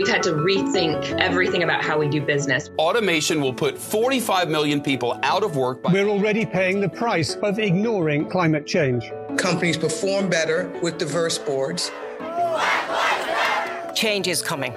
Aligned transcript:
We've 0.00 0.08
had 0.08 0.22
to 0.22 0.32
rethink 0.32 1.20
everything 1.20 1.62
about 1.62 1.84
how 1.84 1.98
we 1.98 2.08
do 2.08 2.22
business. 2.22 2.70
Automation 2.78 3.42
will 3.42 3.52
put 3.52 3.76
45 3.76 4.48
million 4.48 4.80
people 4.80 5.20
out 5.22 5.42
of 5.42 5.56
work. 5.56 5.82
By- 5.82 5.92
We're 5.92 6.08
already 6.08 6.46
paying 6.46 6.80
the 6.80 6.88
price 6.88 7.34
of 7.34 7.58
ignoring 7.58 8.26
climate 8.30 8.66
change. 8.66 9.12
Companies 9.36 9.76
perform 9.76 10.30
better 10.30 10.70
with 10.82 10.96
diverse 10.96 11.36
boards. 11.36 11.90
Change 13.94 14.26
is 14.26 14.40
coming. 14.40 14.72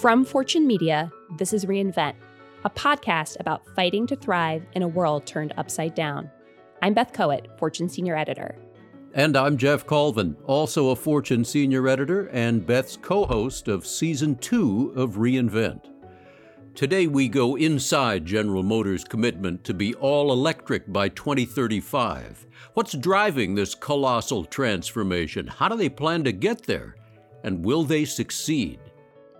From 0.00 0.24
Fortune 0.24 0.66
Media, 0.66 1.12
this 1.36 1.52
is 1.52 1.66
reInvent, 1.66 2.14
a 2.64 2.70
podcast 2.70 3.38
about 3.40 3.60
fighting 3.76 4.06
to 4.06 4.16
thrive 4.16 4.64
in 4.72 4.80
a 4.82 4.88
world 4.88 5.26
turned 5.26 5.52
upside 5.58 5.94
down. 5.94 6.30
I'm 6.80 6.94
Beth 6.94 7.12
Kowitt, 7.12 7.58
Fortune 7.58 7.90
Senior 7.90 8.16
Editor. 8.16 8.56
And 9.14 9.38
I'm 9.38 9.56
Jeff 9.56 9.86
Colvin, 9.86 10.36
also 10.44 10.90
a 10.90 10.96
Fortune 10.96 11.42
Senior 11.42 11.88
Editor 11.88 12.28
and 12.28 12.66
Beth's 12.66 12.98
co 12.98 13.24
host 13.24 13.66
of 13.66 13.86
Season 13.86 14.36
2 14.36 14.92
of 14.96 15.14
reInvent. 15.14 15.86
Today 16.74 17.06
we 17.06 17.26
go 17.26 17.56
inside 17.56 18.26
General 18.26 18.62
Motors' 18.62 19.04
commitment 19.04 19.64
to 19.64 19.72
be 19.72 19.94
all 19.94 20.30
electric 20.30 20.92
by 20.92 21.08
2035. 21.08 22.46
What's 22.74 22.92
driving 22.92 23.54
this 23.54 23.74
colossal 23.74 24.44
transformation? 24.44 25.46
How 25.46 25.68
do 25.68 25.76
they 25.76 25.88
plan 25.88 26.22
to 26.24 26.32
get 26.32 26.64
there? 26.64 26.94
And 27.44 27.64
will 27.64 27.84
they 27.84 28.04
succeed? 28.04 28.78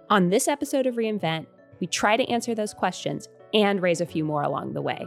On 0.08 0.30
this 0.30 0.48
episode 0.48 0.86
of 0.86 0.94
reInvent, 0.94 1.46
we 1.78 1.86
try 1.86 2.16
to 2.16 2.28
answer 2.30 2.54
those 2.54 2.72
questions 2.72 3.28
and 3.52 3.82
raise 3.82 4.00
a 4.00 4.06
few 4.06 4.24
more 4.24 4.42
along 4.42 4.72
the 4.72 4.82
way. 4.82 5.06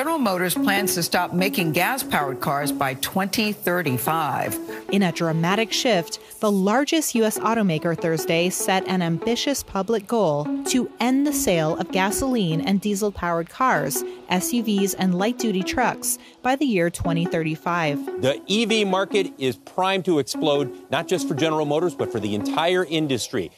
General 0.00 0.18
Motors 0.18 0.54
plans 0.54 0.94
to 0.94 1.02
stop 1.02 1.34
making 1.34 1.72
gas 1.72 2.02
powered 2.02 2.40
cars 2.40 2.72
by 2.72 2.94
2035. 2.94 4.58
In 4.92 5.02
a 5.02 5.12
dramatic 5.12 5.70
shift, 5.74 6.20
the 6.40 6.50
largest 6.50 7.14
U.S. 7.16 7.38
automaker 7.38 7.94
Thursday 7.94 8.48
set 8.48 8.88
an 8.88 9.02
ambitious 9.02 9.62
public 9.62 10.06
goal 10.06 10.46
to 10.68 10.90
end 11.00 11.26
the 11.26 11.34
sale 11.34 11.76
of 11.76 11.92
gasoline 11.92 12.62
and 12.62 12.80
diesel 12.80 13.12
powered 13.12 13.50
cars, 13.50 14.02
SUVs, 14.30 14.94
and 14.98 15.18
light 15.18 15.36
duty 15.36 15.62
trucks 15.62 16.16
by 16.40 16.56
the 16.56 16.64
year 16.64 16.88
2035. 16.88 18.22
The 18.22 18.40
EV 18.48 18.88
market 18.88 19.34
is 19.36 19.56
primed 19.58 20.06
to 20.06 20.18
explode, 20.18 20.74
not 20.90 21.08
just 21.08 21.28
for 21.28 21.34
General 21.34 21.66
Motors, 21.66 21.94
but 21.94 22.10
for 22.10 22.20
the 22.20 22.34
entire 22.34 22.86
industry. 22.86 23.50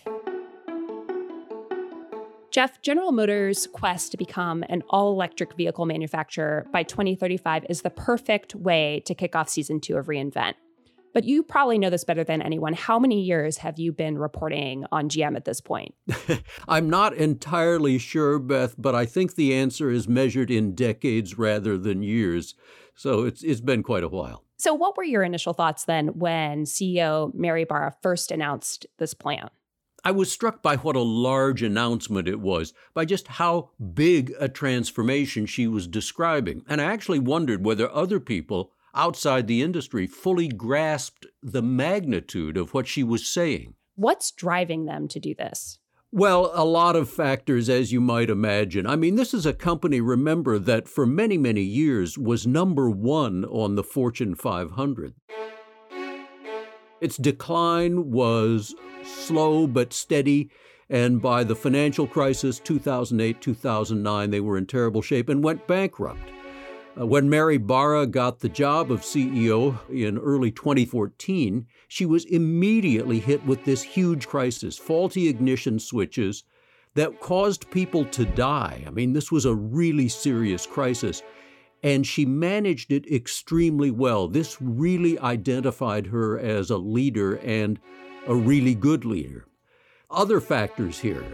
Jeff, 2.53 2.83
General 2.83 3.12
Motors' 3.12 3.67
quest 3.67 4.11
to 4.11 4.19
become 4.19 4.62
an 4.69 4.83
all 4.91 5.11
electric 5.11 5.55
vehicle 5.55 5.86
manufacturer 5.86 6.67
by 6.70 6.83
2035 6.83 7.64
is 7.70 7.81
the 7.81 7.89
perfect 7.89 8.55
way 8.55 9.03
to 9.06 9.14
kick 9.14 9.34
off 9.34 9.48
season 9.48 9.81
two 9.81 9.96
of 9.96 10.05
reInvent. 10.05 10.52
But 11.14 11.24
you 11.24 11.42
probably 11.42 11.79
know 11.79 11.89
this 11.89 12.05
better 12.05 12.24
than 12.24 12.42
anyone. 12.42 12.74
How 12.74 12.98
many 12.98 13.23
years 13.23 13.57
have 13.58 13.79
you 13.79 13.91
been 13.91 14.18
reporting 14.18 14.85
on 14.92 15.08
GM 15.08 15.35
at 15.35 15.46
this 15.46 15.62
point? 15.62 15.95
I'm 16.68 16.91
not 16.91 17.14
entirely 17.14 17.96
sure, 17.96 18.39
Beth, 18.39 18.74
but 18.77 18.95
I 18.95 19.07
think 19.07 19.35
the 19.35 19.55
answer 19.55 19.91
is 19.91 20.07
measured 20.07 20.51
in 20.51 20.74
decades 20.74 21.39
rather 21.39 21.79
than 21.79 22.02
years. 22.02 22.55
So 22.95 23.24
it's, 23.24 23.42
it's 23.42 23.62
been 23.62 23.83
quite 23.83 24.05
a 24.05 24.08
while. 24.08 24.45
So, 24.58 24.74
what 24.74 24.98
were 24.98 25.05
your 25.05 25.23
initial 25.23 25.55
thoughts 25.55 25.86
then 25.86 26.08
when 26.08 26.64
CEO 26.64 27.35
Mary 27.35 27.64
Barra 27.64 27.95
first 28.02 28.30
announced 28.30 28.86
this 28.98 29.14
plan? 29.14 29.48
I 30.05 30.11
was 30.11 30.33
struck 30.33 30.63
by 30.63 30.77
what 30.77 30.96
a 30.96 31.02
large 31.02 31.63
announcement 31.63 32.27
it 32.27 32.40
was, 32.40 32.74
by 32.92 33.05
just 33.05 33.29
how 33.29 33.70
big 33.95 34.33
a 34.40 34.48
transformation 34.48 35.46
she 35.46 35.68
was 35.68 35.86
describing. 35.86 36.64
And 36.68 36.80
I 36.80 36.85
actually 36.85 37.20
wondered 37.20 37.64
whether 37.64 37.90
other 37.90 38.18
people 38.18 38.73
outside 38.95 39.46
the 39.46 39.62
industry 39.62 40.08
fully 40.08 40.48
grasped 40.48 41.27
the 41.42 41.62
magnitude 41.62 42.57
of 42.57 42.74
what 42.74 42.89
she 42.89 43.05
was 43.05 43.27
saying. 43.27 43.74
What's 43.95 44.33
driving 44.33 44.86
them 44.86 45.07
to 45.08 45.20
do 45.20 45.35
this? 45.35 45.79
Well, 46.11 46.51
a 46.52 46.64
lot 46.64 46.95
of 46.95 47.08
factors, 47.08 47.70
as 47.70 47.91
you 47.91 48.01
might 48.01 48.29
imagine. 48.29 48.86
I 48.86 48.96
mean, 48.96 49.14
this 49.14 49.33
is 49.33 49.46
a 49.46 49.55
company, 49.55 50.01
remember, 50.01 50.58
that 50.58 50.89
for 50.89 51.07
many, 51.07 51.39
many 51.39 51.62
years 51.62 52.18
was 52.18 52.46
number 52.46 52.91
one 52.91 53.46
on 53.46 53.77
the 53.77 53.85
Fortune 53.85 54.35
500. 54.35 55.14
Its 57.02 57.17
decline 57.17 58.13
was 58.13 58.77
slow 59.05 59.67
but 59.67 59.92
steady. 59.92 60.48
And 60.89 61.20
by 61.20 61.42
the 61.42 61.57
financial 61.57 62.07
crisis, 62.07 62.61
2008 62.61 63.40
2009, 63.40 64.30
they 64.30 64.39
were 64.39 64.57
in 64.57 64.67
terrible 64.67 65.02
shape 65.02 65.29
and 65.29 65.42
went 65.42 65.67
bankrupt. 65.67 66.30
Uh, 66.96 67.05
when 67.05 67.29
Mary 67.29 67.58
Barra 67.58 68.07
got 68.07 68.39
the 68.39 68.48
job 68.48 68.92
of 68.92 69.01
CEO 69.01 69.79
in 69.91 70.17
early 70.17 70.52
2014, 70.52 71.67
she 71.89 72.07
was 72.07 72.24
immediately 72.27 73.18
hit 73.18 73.45
with 73.45 73.64
this 73.64 73.83
huge 73.83 74.29
crisis 74.29 74.79
faulty 74.79 75.29
ignition 75.29 75.80
switches 75.80 76.45
that 76.95 77.18
caused 77.20 77.68
people 77.73 78.05
to 78.05 78.24
die. 78.24 78.85
I 78.86 78.91
mean, 78.91 79.12
this 79.12 79.33
was 79.33 79.45
a 79.45 79.55
really 79.55 80.08
serious 80.08 80.67
crisis. 80.67 81.24
And 81.83 82.07
she 82.07 82.25
managed 82.25 82.93
it 82.93 83.11
extremely 83.13 83.91
well. 83.91 84.29
This 84.29 84.61
really 84.61 85.19
identified 85.19 86.07
her 86.07 86.39
as 86.39 86.70
a 86.70 86.79
leader 86.79 87.37
and 87.37 87.81
a 88.27 88.35
really 88.35 88.75
good 88.75 89.05
leader. 89.05 89.47
Other 90.11 90.41
factors 90.41 91.01
here. 91.01 91.25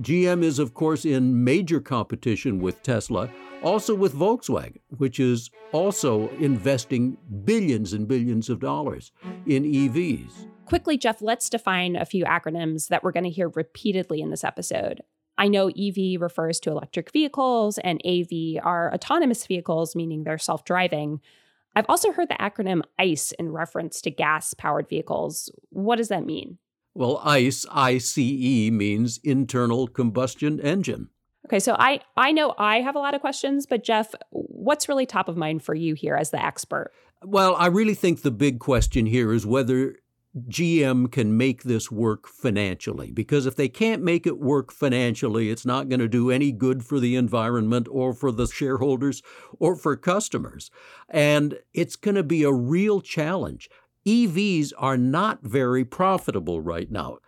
GM 0.00 0.42
is, 0.42 0.58
of 0.58 0.74
course, 0.74 1.04
in 1.04 1.44
major 1.44 1.80
competition 1.80 2.60
with 2.60 2.82
Tesla, 2.82 3.30
also 3.62 3.94
with 3.94 4.14
Volkswagen, 4.14 4.78
which 4.98 5.20
is 5.20 5.50
also 5.72 6.28
investing 6.36 7.16
billions 7.44 7.92
and 7.92 8.08
billions 8.08 8.50
of 8.50 8.60
dollars 8.60 9.12
in 9.46 9.62
EVs. 9.64 10.48
Quickly, 10.66 10.96
Jeff, 10.96 11.22
let's 11.22 11.48
define 11.48 11.94
a 11.94 12.06
few 12.06 12.24
acronyms 12.24 12.88
that 12.88 13.04
we're 13.04 13.12
going 13.12 13.24
to 13.24 13.30
hear 13.30 13.48
repeatedly 13.50 14.20
in 14.20 14.30
this 14.30 14.44
episode. 14.44 15.02
I 15.36 15.48
know 15.48 15.68
EV 15.68 16.20
refers 16.20 16.60
to 16.60 16.70
electric 16.70 17.10
vehicles, 17.12 17.78
and 17.78 18.00
AV 18.04 18.62
are 18.62 18.92
autonomous 18.92 19.46
vehicles, 19.46 19.96
meaning 19.96 20.24
they're 20.24 20.38
self 20.38 20.64
driving. 20.64 21.20
I've 21.76 21.86
also 21.88 22.12
heard 22.12 22.28
the 22.28 22.34
acronym 22.34 22.82
ICE 22.98 23.32
in 23.32 23.50
reference 23.50 24.00
to 24.02 24.10
gas 24.10 24.54
powered 24.54 24.88
vehicles. 24.88 25.50
What 25.70 25.96
does 25.96 26.08
that 26.08 26.24
mean? 26.24 26.58
Well, 26.94 27.20
ICE, 27.24 27.66
ICE 27.72 28.70
means 28.70 29.18
internal 29.24 29.88
combustion 29.88 30.60
engine. 30.60 31.08
Okay, 31.46 31.58
so 31.58 31.74
I, 31.78 32.00
I 32.16 32.32
know 32.32 32.54
I 32.56 32.80
have 32.80 32.94
a 32.94 33.00
lot 33.00 33.14
of 33.14 33.20
questions, 33.20 33.66
but 33.66 33.82
Jeff, 33.82 34.14
what's 34.30 34.88
really 34.88 35.04
top 35.04 35.28
of 35.28 35.36
mind 35.36 35.62
for 35.62 35.74
you 35.74 35.94
here 35.94 36.14
as 36.14 36.30
the 36.30 36.42
expert? 36.42 36.92
Well, 37.22 37.56
I 37.56 37.66
really 37.66 37.94
think 37.94 38.22
the 38.22 38.30
big 38.30 38.60
question 38.60 39.06
here 39.06 39.32
is 39.32 39.44
whether 39.44 39.96
GM 40.36 41.12
can 41.12 41.36
make 41.36 41.62
this 41.62 41.90
work 41.90 42.26
financially. 42.26 43.12
Because 43.12 43.46
if 43.46 43.54
they 43.54 43.68
can't 43.68 44.02
make 44.02 44.26
it 44.26 44.38
work 44.38 44.72
financially, 44.72 45.50
it's 45.50 45.64
not 45.64 45.88
going 45.88 46.00
to 46.00 46.08
do 46.08 46.30
any 46.30 46.50
good 46.50 46.84
for 46.84 46.98
the 46.98 47.14
environment 47.14 47.86
or 47.90 48.12
for 48.12 48.32
the 48.32 48.48
shareholders 48.48 49.22
or 49.58 49.76
for 49.76 49.96
customers. 49.96 50.70
And 51.08 51.58
it's 51.72 51.96
going 51.96 52.16
to 52.16 52.24
be 52.24 52.42
a 52.42 52.52
real 52.52 53.00
challenge. 53.00 53.70
EVs 54.06 54.72
are 54.76 54.98
not 54.98 55.42
very 55.42 55.84
profitable 55.84 56.60
right 56.60 56.90
now. 56.90 57.18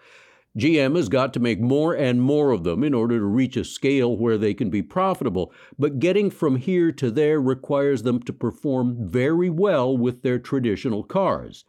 GM 0.59 0.97
has 0.97 1.11
got 1.11 1.35
to 1.35 1.41
make 1.41 1.61
more 1.61 1.93
and 1.95 2.23
more 2.23 2.51
of 2.51 2.65
them 2.65 2.83
in 2.83 2.95
order 2.95 3.19
to 3.19 3.25
reach 3.27 3.59
a 3.59 3.65
scale 3.65 4.17
where 4.17 4.39
they 4.39 4.55
can 4.55 4.71
be 4.71 4.83
profitable, 4.83 5.53
but 5.79 5.99
getting 5.99 6.31
from 6.31 6.57
here 6.57 6.91
to 6.93 7.11
there 7.11 7.39
requires 7.39 8.05
them 8.05 8.23
to 8.23 8.33
perform 8.33 8.97
very 8.99 9.51
well 9.51 9.95
with 9.95 10.23
their 10.23 10.39
traditional 10.39 11.05
cars. 11.05 11.67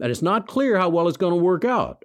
And 0.00 0.10
it's 0.10 0.22
not 0.22 0.46
clear 0.46 0.78
how 0.78 0.88
well 0.88 1.08
it's 1.08 1.16
going 1.16 1.32
to 1.32 1.42
work 1.42 1.64
out. 1.64 2.04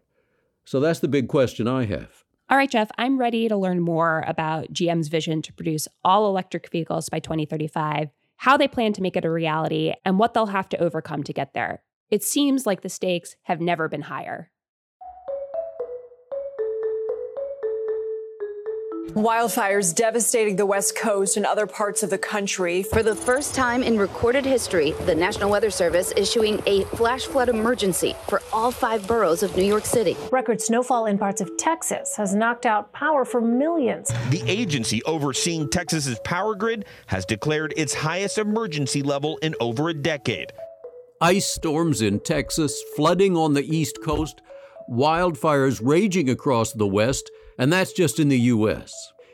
So 0.66 0.80
that's 0.80 1.00
the 1.00 1.08
big 1.08 1.28
question 1.28 1.68
I 1.68 1.86
have. 1.86 2.24
All 2.50 2.58
right, 2.58 2.70
Jeff, 2.70 2.92
I'm 2.98 3.18
ready 3.18 3.48
to 3.48 3.56
learn 3.56 3.80
more 3.80 4.24
about 4.28 4.74
GM's 4.74 5.08
vision 5.08 5.42
to 5.44 5.54
produce 5.54 5.88
all 6.04 6.28
electric 6.28 6.70
vehicles 6.70 7.08
by 7.08 7.20
2035, 7.20 8.10
how 8.38 8.58
they 8.58 8.68
plan 8.68 8.92
to 8.94 9.02
make 9.02 9.16
it 9.16 9.26
a 9.26 9.32
reality, 9.32 9.94
and 10.04 10.20
what 10.20 10.34
they'll 10.34 10.48
have 10.48 10.68
to 10.70 10.78
overcome 10.78 11.24
to 11.24 11.34
get 11.34 11.54
there. 11.54 11.82
It 12.10 12.24
seems 12.24 12.66
like 12.66 12.82
the 12.82 12.90
stakes 12.90 13.38
have 13.44 13.62
never 13.62 13.88
been 13.88 14.02
higher. 14.02 14.52
Wildfires 19.10 19.94
devastating 19.94 20.56
the 20.56 20.66
West 20.66 20.96
Coast 20.96 21.36
and 21.36 21.46
other 21.46 21.68
parts 21.68 22.02
of 22.02 22.10
the 22.10 22.18
country. 22.18 22.84
For 22.84 23.04
the 23.04 23.16
first 23.16 23.54
time 23.54 23.84
in 23.84 23.98
recorded 23.98 24.46
history, 24.46 24.92
the 25.06 25.16
National 25.16 25.50
Weather 25.50 25.72
Service 25.72 26.14
issuing 26.16 26.62
a 26.66 26.84
flash 26.86 27.26
flood 27.26 27.50
emergency 27.50 28.16
for 28.30 28.42
all 28.54 28.72
five 28.72 29.06
boroughs 29.08 29.44
of 29.44 29.58
New 29.58 29.66
York 29.66 29.86
City. 29.86 30.16
Record 30.32 30.62
snowfall 30.62 31.08
in 31.08 31.18
parts 31.18 31.42
of 31.42 31.58
Texas 31.58 32.16
has 32.16 32.34
knocked 32.34 32.66
out 32.66 32.94
power 32.94 33.26
for 33.26 33.42
millions. 33.42 34.14
The 34.30 34.44
agency 34.46 35.04
overseeing 35.04 35.70
Texas's 35.70 36.20
power 36.24 36.56
grid 36.56 36.86
has 37.08 37.26
declared 37.26 37.74
its 37.76 37.94
highest 37.94 38.38
emergency 38.38 39.02
level 39.02 39.38
in 39.40 39.56
over 39.60 39.90
a 39.90 39.94
decade. 39.94 40.54
Ice 41.20 41.48
storms 41.48 42.02
in 42.02 42.20
Texas, 42.22 42.82
flooding 42.96 43.36
on 43.36 43.56
the 43.56 43.64
East 43.64 43.98
Coast, 44.04 44.42
wildfires 44.90 45.82
raging 45.84 46.30
across 46.30 46.72
the 46.72 46.88
West 46.88 47.30
and 47.62 47.72
that's 47.72 47.94
just 47.94 48.20
in 48.20 48.28
the 48.28 48.40
US. 48.40 48.92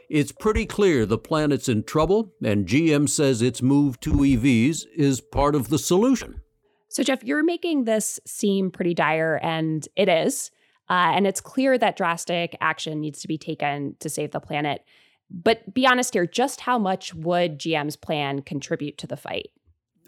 It's 0.10 0.34
pretty 0.34 0.66
clear 0.66 1.06
the 1.06 1.18
planet's 1.18 1.70
in 1.70 1.84
trouble, 1.84 2.34
and 2.44 2.68
GM 2.68 3.08
says 3.08 3.42
its 3.42 3.62
move 3.62 4.02
to 4.02 4.12
EVs 4.12 4.86
is 4.94 5.22
part 5.22 5.56
of 5.56 5.70
the 5.70 5.80
solution. 5.80 6.42
So, 6.90 7.04
Jeff, 7.04 7.24
you're 7.24 7.44
making 7.44 7.86
this 7.86 8.20
seem 8.26 8.70
pretty 8.70 8.94
dire, 8.94 9.40
and 9.42 9.88
it 9.96 10.10
is. 10.10 10.52
Uh, 10.90 11.12
and 11.16 11.26
it's 11.26 11.40
clear 11.40 11.78
that 11.78 11.96
drastic 11.96 12.58
action 12.60 13.00
needs 13.00 13.22
to 13.22 13.30
be 13.30 13.38
taken 13.38 13.96
to 14.02 14.10
save 14.10 14.32
the 14.32 14.42
planet. 14.42 14.84
But 15.32 15.74
be 15.74 15.88
honest 15.88 16.14
here, 16.14 16.28
just 16.28 16.60
how 16.60 16.78
much 16.78 17.14
would 17.14 17.60
GM's 17.60 17.96
plan 17.96 18.42
contribute 18.42 18.98
to 18.98 19.08
the 19.08 19.18
fight? 19.18 19.52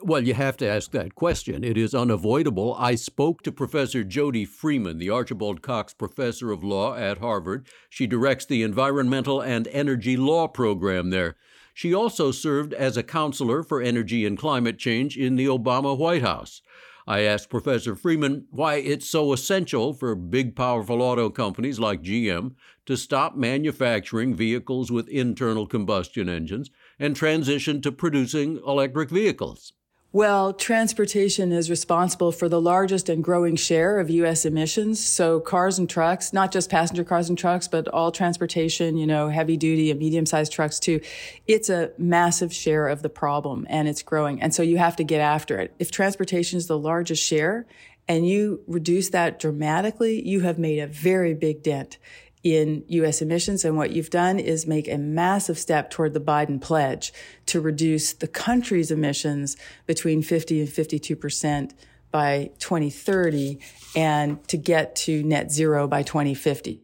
Well, 0.01 0.23
you 0.23 0.33
have 0.33 0.55
to 0.57 0.67
ask 0.67 0.91
that 0.91 1.15
question. 1.15 1.63
It 1.63 1.77
is 1.77 1.93
unavoidable. 1.93 2.73
I 2.79 2.95
spoke 2.95 3.41
to 3.43 3.51
Professor 3.51 4.03
Jody 4.03 4.45
Freeman, 4.45 4.97
the 4.97 5.09
Archibald 5.09 5.61
Cox 5.61 5.93
Professor 5.93 6.51
of 6.51 6.63
Law 6.63 6.95
at 6.95 7.17
Harvard. 7.17 7.67
She 7.89 8.07
directs 8.07 8.45
the 8.45 8.63
Environmental 8.63 9.41
and 9.41 9.67
Energy 9.67 10.15
Law 10.15 10.47
program 10.47 11.09
there. 11.09 11.35
She 11.73 11.93
also 11.93 12.31
served 12.31 12.73
as 12.73 12.95
a 12.95 13.03
counselor 13.03 13.61
for 13.61 13.81
energy 13.81 14.25
and 14.25 14.37
climate 14.37 14.77
change 14.77 15.17
in 15.17 15.35
the 15.35 15.47
Obama 15.47 15.97
White 15.97 16.21
House. 16.21 16.61
I 17.05 17.21
asked 17.21 17.49
Professor 17.49 17.95
Freeman 17.95 18.45
why 18.51 18.75
it's 18.75 19.09
so 19.09 19.33
essential 19.33 19.93
for 19.93 20.15
big, 20.15 20.55
powerful 20.55 21.01
auto 21.01 21.29
companies 21.29 21.79
like 21.79 22.03
GM 22.03 22.53
to 22.85 22.95
stop 22.95 23.35
manufacturing 23.35 24.33
vehicles 24.33 24.91
with 24.91 25.09
internal 25.09 25.67
combustion 25.67 26.29
engines 26.29 26.69
and 26.99 27.15
transition 27.15 27.81
to 27.81 27.91
producing 27.91 28.61
electric 28.65 29.09
vehicles. 29.09 29.73
Well, 30.11 30.53
transportation 30.53 31.51
is 31.51 31.69
responsible 31.69 32.31
for 32.31 32.49
the 32.49 32.59
largest 32.59 33.09
and 33.09 33.23
growing 33.23 33.55
share 33.55 33.99
of 33.99 34.09
U.S. 34.09 34.43
emissions. 34.43 34.99
So 35.03 35.39
cars 35.39 35.77
and 35.77 35.87
trucks, 35.87 36.33
not 36.33 36.51
just 36.51 36.71
passenger 36.71 37.03
cars 37.03 37.29
and 37.29 37.37
trucks, 37.37 37.67
but 37.67 37.87
all 37.89 38.11
transportation, 38.11 38.97
you 38.97 39.05
know, 39.05 39.29
heavy 39.29 39.55
duty 39.55 39.91
and 39.91 39.99
medium 39.99 40.25
sized 40.25 40.51
trucks 40.51 40.79
too. 40.79 40.99
It's 41.45 41.69
a 41.69 41.91
massive 41.99 42.51
share 42.51 42.87
of 42.87 43.03
the 43.03 43.09
problem 43.09 43.67
and 43.69 43.87
it's 43.87 44.01
growing. 44.01 44.41
And 44.41 44.51
so 44.51 44.63
you 44.63 44.79
have 44.79 44.95
to 44.95 45.03
get 45.03 45.21
after 45.21 45.59
it. 45.59 45.75
If 45.77 45.91
transportation 45.91 46.57
is 46.57 46.65
the 46.65 46.79
largest 46.79 47.23
share 47.23 47.67
and 48.07 48.27
you 48.27 48.63
reduce 48.65 49.09
that 49.09 49.39
dramatically, 49.39 50.27
you 50.27 50.39
have 50.39 50.57
made 50.57 50.79
a 50.79 50.87
very 50.87 51.35
big 51.35 51.61
dent 51.61 51.99
in 52.43 52.83
U.S. 52.87 53.21
emissions. 53.21 53.65
And 53.65 53.77
what 53.77 53.91
you've 53.91 54.09
done 54.09 54.39
is 54.39 54.65
make 54.65 54.87
a 54.87 54.97
massive 54.97 55.57
step 55.57 55.89
toward 55.89 56.13
the 56.13 56.21
Biden 56.21 56.61
pledge 56.61 57.11
to 57.47 57.59
reduce 57.59 58.13
the 58.13 58.27
country's 58.27 58.91
emissions 58.91 59.57
between 59.85 60.21
50 60.21 60.61
and 60.61 60.69
52 60.69 61.15
percent 61.15 61.73
by 62.11 62.51
2030 62.59 63.59
and 63.95 64.45
to 64.47 64.57
get 64.57 64.95
to 64.95 65.23
net 65.23 65.51
zero 65.51 65.87
by 65.87 66.01
2050. 66.01 66.81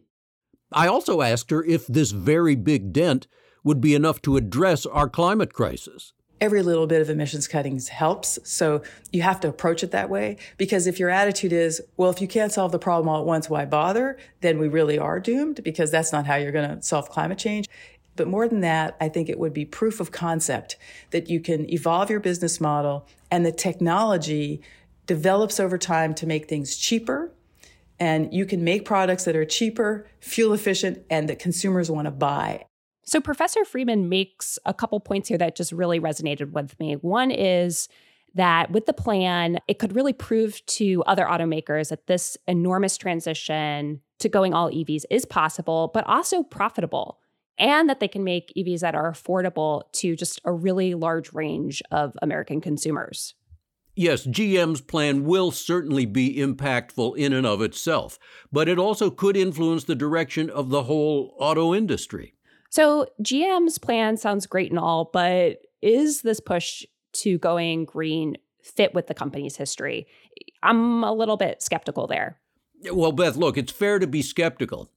I 0.72 0.86
also 0.88 1.22
asked 1.22 1.50
her 1.50 1.64
if 1.64 1.86
this 1.86 2.10
very 2.10 2.54
big 2.54 2.92
dent 2.92 3.26
would 3.64 3.80
be 3.80 3.94
enough 3.94 4.22
to 4.22 4.36
address 4.36 4.86
our 4.86 5.08
climate 5.08 5.52
crisis 5.52 6.12
every 6.40 6.62
little 6.62 6.86
bit 6.86 7.00
of 7.00 7.10
emissions 7.10 7.48
cuttings 7.48 7.88
helps. 7.88 8.38
So 8.44 8.82
you 9.12 9.22
have 9.22 9.40
to 9.40 9.48
approach 9.48 9.82
it 9.82 9.90
that 9.92 10.10
way 10.10 10.36
because 10.58 10.86
if 10.86 10.98
your 10.98 11.10
attitude 11.10 11.52
is, 11.52 11.80
well, 11.96 12.10
if 12.10 12.20
you 12.20 12.28
can't 12.28 12.52
solve 12.52 12.72
the 12.72 12.78
problem 12.78 13.08
all 13.08 13.20
at 13.20 13.26
once, 13.26 13.48
why 13.48 13.64
bother? 13.64 14.18
Then 14.40 14.58
we 14.58 14.68
really 14.68 14.98
are 14.98 15.20
doomed 15.20 15.62
because 15.64 15.90
that's 15.90 16.12
not 16.12 16.26
how 16.26 16.36
you're 16.36 16.52
going 16.52 16.76
to 16.76 16.82
solve 16.82 17.08
climate 17.08 17.38
change. 17.38 17.66
But 18.16 18.28
more 18.28 18.48
than 18.48 18.60
that, 18.60 18.96
I 19.00 19.08
think 19.08 19.28
it 19.28 19.38
would 19.38 19.52
be 19.52 19.64
proof 19.64 20.00
of 20.00 20.10
concept 20.10 20.76
that 21.10 21.28
you 21.28 21.40
can 21.40 21.70
evolve 21.70 22.10
your 22.10 22.20
business 22.20 22.60
model 22.60 23.06
and 23.30 23.44
the 23.44 23.52
technology 23.52 24.62
develops 25.06 25.60
over 25.60 25.78
time 25.78 26.14
to 26.14 26.26
make 26.26 26.48
things 26.48 26.76
cheaper. 26.76 27.32
And 27.98 28.32
you 28.32 28.44
can 28.44 28.62
make 28.62 28.84
products 28.84 29.24
that 29.24 29.36
are 29.36 29.44
cheaper, 29.44 30.06
fuel 30.20 30.52
efficient, 30.52 31.04
and 31.08 31.28
that 31.28 31.38
consumers 31.38 31.90
want 31.90 32.06
to 32.06 32.10
buy. 32.10 32.64
So, 33.06 33.20
Professor 33.20 33.64
Freeman 33.64 34.08
makes 34.08 34.58
a 34.66 34.74
couple 34.74 34.98
points 34.98 35.28
here 35.28 35.38
that 35.38 35.54
just 35.54 35.70
really 35.70 36.00
resonated 36.00 36.50
with 36.50 36.78
me. 36.80 36.94
One 36.94 37.30
is 37.30 37.88
that 38.34 38.72
with 38.72 38.86
the 38.86 38.92
plan, 38.92 39.58
it 39.68 39.78
could 39.78 39.94
really 39.94 40.12
prove 40.12 40.64
to 40.66 41.04
other 41.06 41.24
automakers 41.24 41.90
that 41.90 42.08
this 42.08 42.36
enormous 42.48 42.96
transition 42.98 44.00
to 44.18 44.28
going 44.28 44.52
all 44.52 44.70
EVs 44.70 45.04
is 45.08 45.24
possible, 45.24 45.90
but 45.94 46.04
also 46.06 46.42
profitable, 46.42 47.20
and 47.58 47.88
that 47.88 48.00
they 48.00 48.08
can 48.08 48.24
make 48.24 48.52
EVs 48.56 48.80
that 48.80 48.96
are 48.96 49.10
affordable 49.10 49.82
to 49.92 50.16
just 50.16 50.40
a 50.44 50.52
really 50.52 50.94
large 50.94 51.32
range 51.32 51.82
of 51.92 52.16
American 52.20 52.60
consumers. 52.60 53.34
Yes, 53.94 54.26
GM's 54.26 54.82
plan 54.82 55.24
will 55.24 55.52
certainly 55.52 56.04
be 56.04 56.36
impactful 56.36 57.16
in 57.16 57.32
and 57.32 57.46
of 57.46 57.62
itself, 57.62 58.18
but 58.52 58.68
it 58.68 58.78
also 58.78 59.10
could 59.10 59.36
influence 59.36 59.84
the 59.84 59.94
direction 59.94 60.50
of 60.50 60.68
the 60.68 60.82
whole 60.82 61.34
auto 61.38 61.72
industry. 61.72 62.34
So 62.70 63.06
GM's 63.22 63.78
plan 63.78 64.16
sounds 64.16 64.46
great 64.46 64.70
and 64.70 64.78
all, 64.78 65.10
but 65.12 65.58
is 65.82 66.22
this 66.22 66.40
push 66.40 66.84
to 67.14 67.38
going 67.38 67.84
green 67.84 68.36
fit 68.62 68.94
with 68.94 69.06
the 69.06 69.14
company's 69.14 69.56
history? 69.56 70.06
I'm 70.62 71.04
a 71.04 71.12
little 71.12 71.36
bit 71.36 71.62
skeptical 71.62 72.06
there. 72.06 72.40
Well, 72.92 73.12
Beth, 73.12 73.36
look, 73.36 73.56
it's 73.56 73.72
fair 73.72 73.98
to 73.98 74.06
be 74.06 74.22
skeptical. 74.22 74.90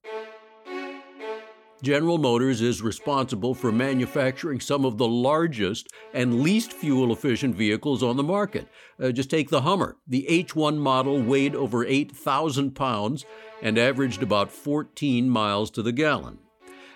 General 1.81 2.17
Motors 2.17 2.59
is 2.59 2.81
responsible 2.81 3.53
for 3.53 3.71
manufacturing 3.71 4.59
some 4.59 4.83
of 4.83 4.97
the 4.97 5.07
largest 5.07 5.87
and 6.13 6.41
least 6.41 6.73
fuel 6.73 7.13
efficient 7.13 7.55
vehicles 7.55 8.03
on 8.03 8.17
the 8.17 8.23
market. 8.23 8.67
Uh, 9.01 9.11
just 9.11 9.29
take 9.29 9.49
the 9.49 9.61
Hummer. 9.61 9.95
The 10.05 10.25
H1 10.29 10.77
model 10.77 11.21
weighed 11.21 11.55
over 11.55 11.85
8,000 11.85 12.75
pounds 12.75 13.25
and 13.61 13.77
averaged 13.77 14.21
about 14.21 14.51
14 14.51 15.29
miles 15.29 15.71
to 15.71 15.81
the 15.81 15.93
gallon. 15.93 16.39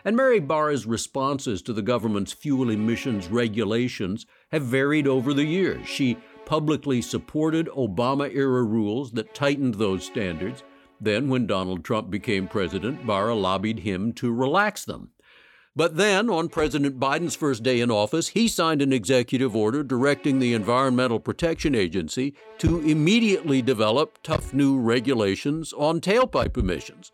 And 0.06 0.18
Mary 0.18 0.40
Barra's 0.40 0.86
responses 0.86 1.62
to 1.62 1.74
the 1.74 1.82
government's 1.82 2.34
fuel 2.34 2.70
emissions 2.70 3.30
regulations 3.30 4.26
have 4.52 4.64
varied 4.64 5.08
over 5.08 5.34
the 5.34 5.46
years. 5.46 5.88
She 5.88 6.18
publicly 6.46 7.02
supported 7.02 7.68
Obama 7.70 8.34
era 8.34 8.64
rules 8.64 9.12
that 9.12 9.34
tightened 9.34 9.76
those 9.76 10.06
standards. 10.06 10.64
Then, 11.00 11.30
when 11.30 11.48
Donald 11.48 11.84
Trump 11.84 12.10
became 12.10 12.48
president, 12.48 13.06
Barra 13.08 13.36
lobbied 13.36 13.80
him 13.80 14.14
to 14.14 14.34
relax 14.34 14.86
them. 14.86 15.12
But 15.76 15.98
then, 15.98 16.30
on 16.30 16.50
President 16.50 17.00
Biden's 17.00 17.36
first 17.36 17.64
day 17.64 17.80
in 17.80 17.90
office, 17.90 18.30
he 18.30 18.48
signed 18.48 18.82
an 18.82 18.94
executive 18.94 19.56
order 19.56 19.82
directing 19.82 20.38
the 20.38 20.54
Environmental 20.54 21.20
Protection 21.20 21.74
Agency 21.74 22.36
to 22.60 22.80
immediately 22.82 23.62
develop 23.64 24.20
tough 24.22 24.54
new 24.54 24.78
regulations 24.78 25.74
on 25.74 26.00
tailpipe 26.00 26.58
emissions. 26.58 27.12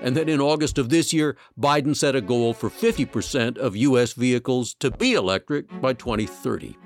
And 0.00 0.16
then 0.16 0.28
in 0.28 0.40
August 0.40 0.78
of 0.78 0.90
this 0.90 1.12
year, 1.12 1.36
Biden 1.58 1.96
set 1.96 2.14
a 2.14 2.20
goal 2.20 2.54
for 2.54 2.70
50% 2.70 3.58
of 3.58 3.76
U.S. 3.76 4.12
vehicles 4.12 4.74
to 4.74 4.90
be 4.90 5.14
electric 5.14 5.68
by 5.80 5.92
2030. 5.92 6.76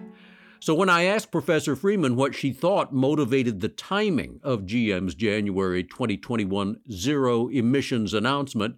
So 0.60 0.74
when 0.74 0.88
I 0.88 1.04
asked 1.04 1.32
Professor 1.32 1.74
Freeman 1.74 2.16
what 2.16 2.34
she 2.34 2.52
thought 2.52 2.92
motivated 2.92 3.60
the 3.60 3.68
timing 3.68 4.38
of 4.42 4.62
GM's 4.62 5.14
January 5.14 5.82
2021 5.82 6.78
zero 6.90 7.48
emissions 7.48 8.14
announcement, 8.14 8.76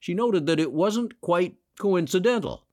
she 0.00 0.12
noted 0.12 0.46
that 0.46 0.60
it 0.60 0.72
wasn't 0.72 1.20
quite 1.20 1.54
coincidental. 1.78 2.66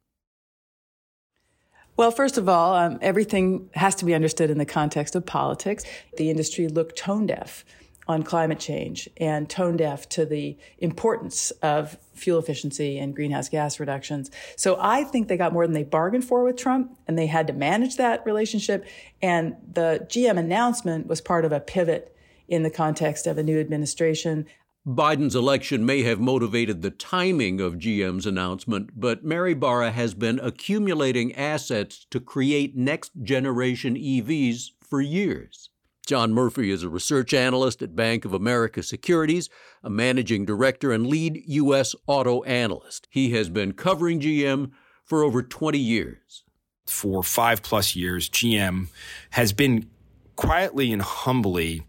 Well, 1.98 2.12
first 2.12 2.38
of 2.38 2.50
all, 2.50 2.76
um, 2.76 3.00
everything 3.02 3.70
has 3.74 3.96
to 3.96 4.06
be 4.06 4.14
understood 4.14 4.50
in 4.50 4.58
the 4.58 4.66
context 4.66 5.16
of 5.16 5.26
politics. 5.26 5.84
The 6.18 6.30
industry 6.30 6.68
looked 6.68 6.98
tone 6.98 7.28
deaf 7.28 7.64
on 8.08 8.24
climate 8.24 8.60
change 8.60 9.10
and 9.18 9.50
tone 9.50 9.78
deaf 9.78 10.08
to 10.10 10.26
the 10.26 10.58
importance 10.80 11.52
of 11.62 11.98
fuel 12.14 12.40
efficiency 12.40 12.98
and 12.98 13.16
greenhouse 13.16 13.50
gas 13.50 13.80
reductions. 13.80 14.32
So 14.56 14.78
I 14.80 15.04
think 15.04 15.28
they 15.28 15.38
got 15.38 15.54
more 15.54 15.66
than 15.66 15.74
they 15.74 15.84
bargained 15.84 16.26
for 16.26 16.44
with 16.44 16.58
Trump 16.58 16.98
and 17.08 17.18
they 17.18 17.28
had 17.28 17.48
to 17.48 17.54
manage 17.54 17.98
that 17.98 18.26
relationship. 18.26 18.86
And 19.22 19.56
the 19.72 20.08
GM 20.10 20.38
announcement 20.38 21.08
was 21.08 21.22
part 21.22 21.46
of 21.46 21.52
a 21.52 21.60
pivot 21.60 22.16
in 22.48 22.64
the 22.64 22.70
context 22.70 23.28
of 23.28 23.38
a 23.38 23.44
new 23.44 23.60
administration. 23.60 24.46
Biden's 24.88 25.36
election 25.36 25.86
may 25.86 26.04
have 26.04 26.22
motivated 26.22 26.82
the 26.82 26.92
timing 26.92 27.60
of 27.60 27.76
GM's 27.76 28.26
announcement, 28.26 28.92
but 28.98 29.22
Mary 29.22 29.54
Barra 29.54 29.92
has 29.92 30.14
been 30.14 30.40
accumulating 30.40 31.36
assets 31.36 32.06
to 32.10 32.22
create 32.22 32.78
next 32.78 33.12
generation 33.22 33.96
EVs 33.96 34.72
for 34.80 35.02
years. 35.02 35.70
John 36.08 36.34
Murphy 36.34 36.72
is 36.72 36.84
a 36.84 36.90
research 36.90 37.34
analyst 37.34 37.82
at 37.82 37.94
Bank 37.94 38.24
of 38.24 38.34
America 38.34 38.82
Securities, 38.82 39.50
a 39.84 39.90
managing 39.90 40.46
director 40.46 40.94
and 40.94 41.06
lead 41.06 41.44
U.S. 41.48 41.96
auto 42.08 42.44
analyst. 42.44 43.10
He 43.12 43.32
has 43.32 43.50
been 43.50 43.74
covering 43.74 44.22
GM 44.22 44.72
for 45.04 45.22
over 45.22 45.44
20 45.44 45.78
years. 45.78 46.46
For 46.86 47.24
five 47.24 47.62
plus 47.62 47.94
years, 47.94 48.30
GM 48.30 48.88
has 49.32 49.52
been 49.52 49.90
quietly 50.38 50.94
and 50.94 51.02
humbly 51.02 51.86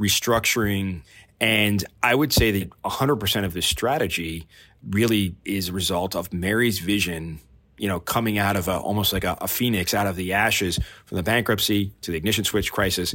restructuring. 0.00 1.02
And 1.38 1.84
I 2.02 2.14
would 2.14 2.32
say 2.32 2.50
that 2.52 2.70
100% 2.84 3.44
of 3.44 3.52
this 3.52 3.66
strategy 3.66 4.48
really 4.82 5.36
is 5.44 5.68
a 5.68 5.72
result 5.74 6.16
of 6.16 6.32
Mary's 6.32 6.78
vision 6.78 7.40
you 7.78 7.86
know, 7.86 8.00
coming 8.00 8.38
out 8.38 8.56
of 8.56 8.66
a, 8.66 8.76
almost 8.76 9.12
like 9.12 9.22
a, 9.22 9.38
a, 9.40 9.46
phoenix 9.46 9.94
out 9.94 10.08
of 10.08 10.16
the 10.16 10.32
ashes 10.32 10.80
from 11.06 11.14
the 11.16 11.22
bankruptcy 11.22 11.92
to 12.00 12.10
the 12.10 12.16
ignition 12.16 12.42
switch 12.42 12.72
crisis. 12.72 13.14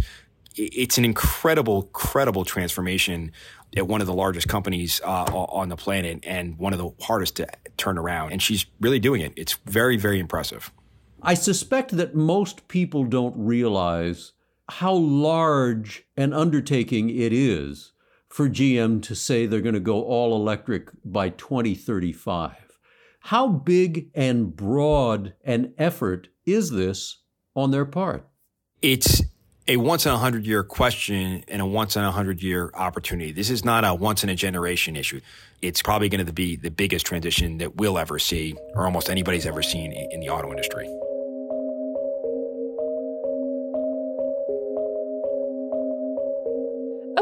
It's 0.55 0.97
an 0.97 1.05
incredible, 1.05 1.83
credible 1.93 2.45
transformation 2.45 3.31
at 3.75 3.87
one 3.87 4.01
of 4.01 4.07
the 4.07 4.13
largest 4.13 4.47
companies 4.47 5.01
uh, 5.03 5.23
on 5.23 5.69
the 5.69 5.75
planet 5.75 6.19
and 6.23 6.57
one 6.57 6.73
of 6.73 6.79
the 6.79 6.91
hardest 7.01 7.37
to 7.37 7.47
turn 7.77 7.97
around. 7.97 8.31
And 8.31 8.41
she's 8.41 8.65
really 8.79 8.99
doing 8.99 9.21
it. 9.21 9.33
It's 9.35 9.53
very, 9.65 9.97
very 9.97 10.19
impressive. 10.19 10.71
I 11.21 11.33
suspect 11.33 11.91
that 11.97 12.15
most 12.15 12.67
people 12.67 13.05
don't 13.05 13.33
realize 13.37 14.33
how 14.69 14.93
large 14.93 16.03
an 16.17 16.33
undertaking 16.33 17.09
it 17.09 17.33
is 17.33 17.93
for 18.27 18.49
GM 18.49 19.01
to 19.03 19.15
say 19.15 19.45
they're 19.45 19.61
going 19.61 19.73
to 19.73 19.79
go 19.79 20.03
all 20.03 20.35
electric 20.35 20.89
by 21.05 21.29
2035. 21.29 22.55
How 23.19 23.47
big 23.47 24.09
and 24.13 24.55
broad 24.55 25.33
an 25.45 25.73
effort 25.77 26.27
is 26.45 26.71
this 26.71 27.19
on 27.55 27.71
their 27.71 27.85
part? 27.85 28.27
It's 28.81 29.21
a 29.67 29.77
once 29.77 30.05
in 30.05 30.11
a 30.11 30.17
hundred 30.17 30.45
year 30.45 30.63
question 30.63 31.43
and 31.47 31.61
a 31.61 31.65
once 31.65 31.95
in 31.95 32.03
a 32.03 32.11
hundred 32.11 32.43
year 32.43 32.71
opportunity. 32.73 33.31
This 33.31 33.49
is 33.49 33.63
not 33.63 33.85
a 33.85 33.93
once 33.93 34.23
in 34.23 34.29
a 34.29 34.35
generation 34.35 34.95
issue. 34.95 35.21
It's 35.61 35.81
probably 35.81 36.09
going 36.09 36.25
to 36.25 36.33
be 36.33 36.57
the 36.57 36.71
biggest 36.71 37.05
transition 37.05 37.59
that 37.59 37.77
we'll 37.77 37.97
ever 37.97 38.19
see, 38.19 38.55
or 38.75 38.85
almost 38.85 39.09
anybody's 39.09 39.45
ever 39.45 39.63
seen 39.63 39.93
in 39.93 40.19
the 40.19 40.29
auto 40.29 40.49
industry. 40.49 40.87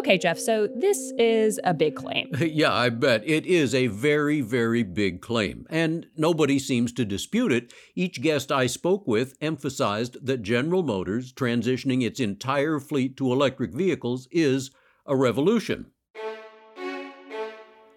Okay, 0.02 0.18
Jeff, 0.18 0.40
so 0.40 0.66
this 0.66 1.14
is 1.20 1.60
a 1.64 1.76
big 1.76 1.96
claim. 1.96 2.32
yeah, 2.40 2.74
I 2.74 2.90
bet. 2.90 3.22
It 3.24 3.46
is 3.46 3.76
a 3.76 3.86
very, 3.86 4.42
very 4.42 4.82
big 4.82 5.22
claim, 5.22 5.68
and 5.70 6.08
nobody 6.18 6.58
seems 6.58 6.92
to 6.94 7.06
dispute 7.06 7.52
it. 7.52 7.72
Each 7.94 8.20
guest 8.20 8.52
I 8.52 8.66
spoke 8.66 9.06
with 9.06 9.38
emphasized 9.42 10.26
that 10.26 10.42
General 10.42 10.82
Motors 10.82 11.32
transitioning 11.32 12.02
its 12.02 12.20
entire 12.20 12.80
fleet 12.80 13.16
to 13.18 13.32
electric 13.32 13.76
vehicles 13.76 14.28
is 14.32 14.72
a 15.06 15.16
revolution. 15.16 15.92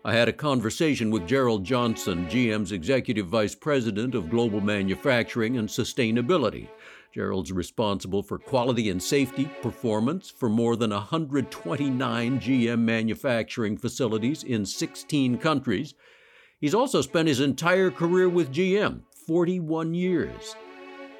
I 0.06 0.12
had 0.12 0.28
a 0.28 0.34
conversation 0.34 1.10
with 1.10 1.26
Gerald 1.26 1.64
Johnson, 1.64 2.26
GM's 2.26 2.72
Executive 2.72 3.28
Vice 3.28 3.54
President 3.54 4.14
of 4.14 4.28
Global 4.28 4.60
Manufacturing 4.60 5.56
and 5.56 5.66
Sustainability. 5.66 6.68
Gerald's 7.14 7.52
responsible 7.52 8.24
for 8.24 8.40
quality 8.40 8.90
and 8.90 9.00
safety 9.00 9.48
performance 9.62 10.28
for 10.28 10.48
more 10.48 10.74
than 10.74 10.90
129 10.90 12.40
GM 12.40 12.80
manufacturing 12.80 13.76
facilities 13.76 14.42
in 14.42 14.66
16 14.66 15.38
countries. 15.38 15.94
He's 16.60 16.74
also 16.74 17.02
spent 17.02 17.28
his 17.28 17.38
entire 17.38 17.92
career 17.92 18.28
with 18.28 18.50
GM, 18.50 19.02
41 19.28 19.94
years. 19.94 20.56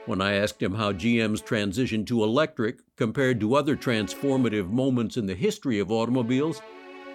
When 0.06 0.20
I 0.20 0.32
asked 0.34 0.60
him 0.60 0.74
how 0.74 0.90
GM's 0.90 1.40
transition 1.40 2.04
to 2.06 2.24
electric 2.24 2.80
compared 2.96 3.38
to 3.38 3.54
other 3.54 3.76
transformative 3.76 4.68
moments 4.68 5.16
in 5.16 5.26
the 5.26 5.36
history 5.36 5.78
of 5.78 5.92
automobiles, 5.92 6.60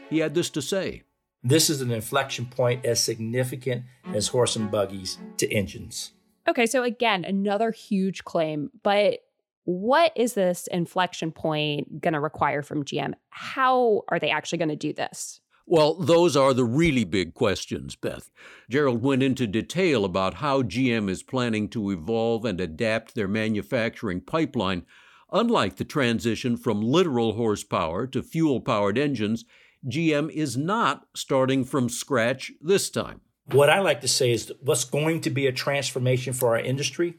he 0.10 0.20
had 0.20 0.34
this 0.34 0.50
to 0.52 0.62
say. 0.62 1.04
This 1.44 1.70
is 1.70 1.82
an 1.82 1.92
inflection 1.92 2.46
point 2.46 2.86
as 2.86 3.04
significant 3.04 3.84
as 4.14 4.30
horse 4.30 4.56
and 4.56 4.72
buggies 4.72 5.18
to 5.36 5.52
engines. 5.52 6.14
Okay, 6.50 6.66
so 6.66 6.82
again, 6.82 7.26
another 7.26 7.70
huge 7.70 8.24
claim, 8.24 8.72
but 8.82 9.20
what 9.66 10.12
is 10.16 10.34
this 10.34 10.66
inflection 10.72 11.32
point 11.32 12.02
going 12.02 12.16
to 12.16 12.20
require 12.20 12.64
from 12.64 12.84
GM? 12.84 13.14
How 13.30 14.02
are 14.10 14.18
they 14.18 14.32
actually 14.32 14.58
going 14.58 14.70
to 14.70 14.76
do 14.76 14.92
this? 14.92 15.42
Well, 15.68 15.94
those 15.94 16.36
are 16.36 16.56
the 16.56 16.66
really 16.66 17.04
big 17.04 17.36
questions, 17.36 17.96
Beth. 17.96 18.32
Gerald 18.68 19.04
went 19.04 19.22
into 19.22 19.46
detail 19.46 20.04
about 20.04 20.36
how 20.36 20.64
GM 20.64 21.08
is 21.08 21.22
planning 21.22 21.70
to 21.70 21.92
evolve 21.92 22.46
and 22.46 22.60
adapt 22.60 23.14
their 23.14 23.28
manufacturing 23.28 24.20
pipeline. 24.20 24.88
Unlike 25.32 25.76
the 25.76 25.86
transition 25.86 26.58
from 26.58 26.82
literal 26.82 27.34
horsepower 27.34 28.08
to 28.08 28.24
fuel 28.24 28.62
powered 28.62 28.98
engines, 28.98 29.46
GM 29.88 30.32
is 30.32 30.58
not 30.58 31.06
starting 31.14 31.64
from 31.64 31.90
scratch 31.90 32.52
this 32.60 32.90
time. 32.90 33.22
What 33.52 33.70
I 33.70 33.80
like 33.80 34.02
to 34.02 34.08
say 34.08 34.32
is 34.32 34.54
what's 34.62 34.84
going 34.84 35.22
to 35.22 35.30
be 35.32 35.48
a 35.48 35.52
transformation 35.52 36.34
for 36.34 36.50
our 36.50 36.60
industry 36.60 37.16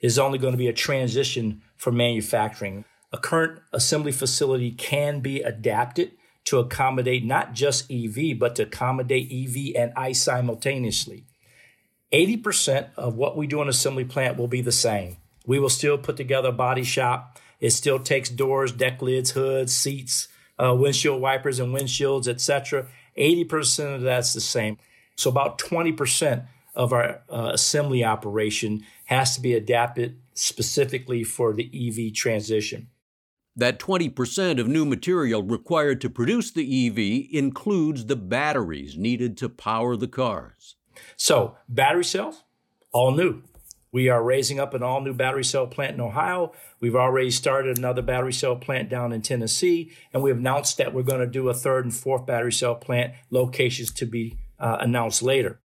is 0.00 0.18
only 0.18 0.38
going 0.38 0.52
to 0.52 0.58
be 0.58 0.68
a 0.68 0.72
transition 0.72 1.62
for 1.76 1.92
manufacturing. 1.92 2.84
A 3.12 3.18
current 3.18 3.60
assembly 3.72 4.12
facility 4.12 4.70
can 4.70 5.20
be 5.20 5.42
adapted 5.42 6.12
to 6.44 6.58
accommodate 6.58 7.24
not 7.24 7.52
just 7.52 7.90
EV, 7.90 8.38
but 8.38 8.56
to 8.56 8.62
accommodate 8.62 9.30
EV 9.30 9.74
and 9.76 9.92
ICE 9.96 10.20
simultaneously. 10.20 11.26
80% 12.12 12.90
of 12.96 13.16
what 13.16 13.36
we 13.36 13.46
do 13.46 13.60
in 13.60 13.68
assembly 13.68 14.04
plant 14.04 14.38
will 14.38 14.48
be 14.48 14.62
the 14.62 14.72
same. 14.72 15.18
We 15.46 15.58
will 15.58 15.68
still 15.68 15.98
put 15.98 16.16
together 16.16 16.48
a 16.48 16.52
body 16.52 16.84
shop. 16.84 17.38
It 17.60 17.70
still 17.70 17.98
takes 17.98 18.30
doors, 18.30 18.72
deck 18.72 19.02
lids, 19.02 19.32
hoods, 19.32 19.74
seats, 19.74 20.28
uh, 20.58 20.74
windshield 20.74 21.20
wipers 21.20 21.60
and 21.60 21.74
windshields, 21.74 22.28
etc. 22.28 22.86
80% 23.18 23.96
of 23.96 24.02
that's 24.02 24.32
the 24.32 24.40
same. 24.40 24.78
So 25.16 25.30
about 25.30 25.58
20% 25.58 26.46
of 26.74 26.92
our 26.92 27.22
uh, 27.30 27.50
assembly 27.52 28.04
operation 28.04 28.84
has 29.06 29.36
to 29.36 29.40
be 29.40 29.54
adapted 29.54 30.18
specifically 30.34 31.22
for 31.22 31.52
the 31.52 31.70
EV 31.72 32.12
transition. 32.12 32.88
That 33.56 33.78
20% 33.78 34.58
of 34.58 34.66
new 34.66 34.84
material 34.84 35.42
required 35.42 36.00
to 36.00 36.10
produce 36.10 36.50
the 36.50 36.88
EV 36.88 37.28
includes 37.30 38.06
the 38.06 38.16
batteries 38.16 38.96
needed 38.96 39.36
to 39.38 39.48
power 39.48 39.96
the 39.96 40.08
cars. 40.08 40.74
So, 41.16 41.56
battery 41.68 42.04
cells, 42.04 42.42
all 42.92 43.12
new. 43.12 43.42
We 43.92 44.08
are 44.08 44.24
raising 44.24 44.58
up 44.58 44.74
an 44.74 44.82
all 44.82 45.00
new 45.00 45.14
battery 45.14 45.44
cell 45.44 45.68
plant 45.68 45.94
in 45.94 46.00
Ohio. 46.00 46.52
We've 46.80 46.96
already 46.96 47.30
started 47.30 47.78
another 47.78 48.02
battery 48.02 48.32
cell 48.32 48.56
plant 48.56 48.88
down 48.88 49.12
in 49.12 49.22
Tennessee, 49.22 49.92
and 50.12 50.20
we've 50.20 50.36
announced 50.36 50.78
that 50.78 50.92
we're 50.92 51.02
going 51.02 51.20
to 51.20 51.28
do 51.28 51.48
a 51.48 51.54
third 51.54 51.84
and 51.84 51.94
fourth 51.94 52.26
battery 52.26 52.52
cell 52.52 52.74
plant 52.74 53.14
locations 53.30 53.92
to 53.92 54.04
be 54.04 54.36
uh, 54.58 54.78
announced 54.80 55.22
later. 55.22 55.60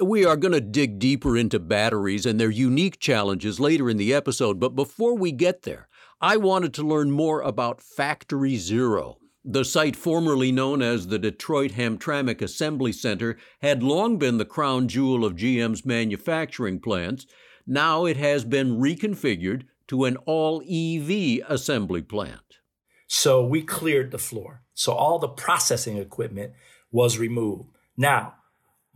We 0.00 0.24
are 0.24 0.36
going 0.36 0.54
to 0.54 0.60
dig 0.60 0.98
deeper 0.98 1.36
into 1.36 1.58
batteries 1.58 2.24
and 2.24 2.40
their 2.40 2.50
unique 2.50 3.00
challenges 3.00 3.60
later 3.60 3.90
in 3.90 3.96
the 3.96 4.14
episode, 4.14 4.58
but 4.58 4.74
before 4.74 5.16
we 5.16 5.32
get 5.32 5.62
there, 5.62 5.88
I 6.20 6.36
wanted 6.36 6.72
to 6.74 6.86
learn 6.86 7.10
more 7.10 7.42
about 7.42 7.82
Factory 7.82 8.56
Zero. 8.56 9.18
The 9.44 9.64
site 9.64 9.96
formerly 9.96 10.52
known 10.52 10.82
as 10.82 11.06
the 11.06 11.18
Detroit 11.18 11.72
Hamtramck 11.72 12.42
Assembly 12.42 12.92
Center 12.92 13.38
had 13.62 13.82
long 13.82 14.18
been 14.18 14.36
the 14.36 14.44
crown 14.44 14.86
jewel 14.86 15.24
of 15.24 15.34
GM's 15.34 15.86
manufacturing 15.86 16.78
plants. 16.78 17.26
Now 17.66 18.04
it 18.04 18.18
has 18.18 18.44
been 18.44 18.78
reconfigured 18.78 19.62
to 19.88 20.04
an 20.04 20.16
all 20.26 20.62
EV 20.62 21.40
assembly 21.48 22.02
plant. 22.02 22.58
So 23.06 23.44
we 23.44 23.62
cleared 23.62 24.10
the 24.10 24.18
floor. 24.18 24.62
So 24.74 24.92
all 24.92 25.18
the 25.18 25.28
processing 25.28 25.96
equipment 25.96 26.52
was 26.92 27.18
removed. 27.18 27.76
Now, 28.00 28.36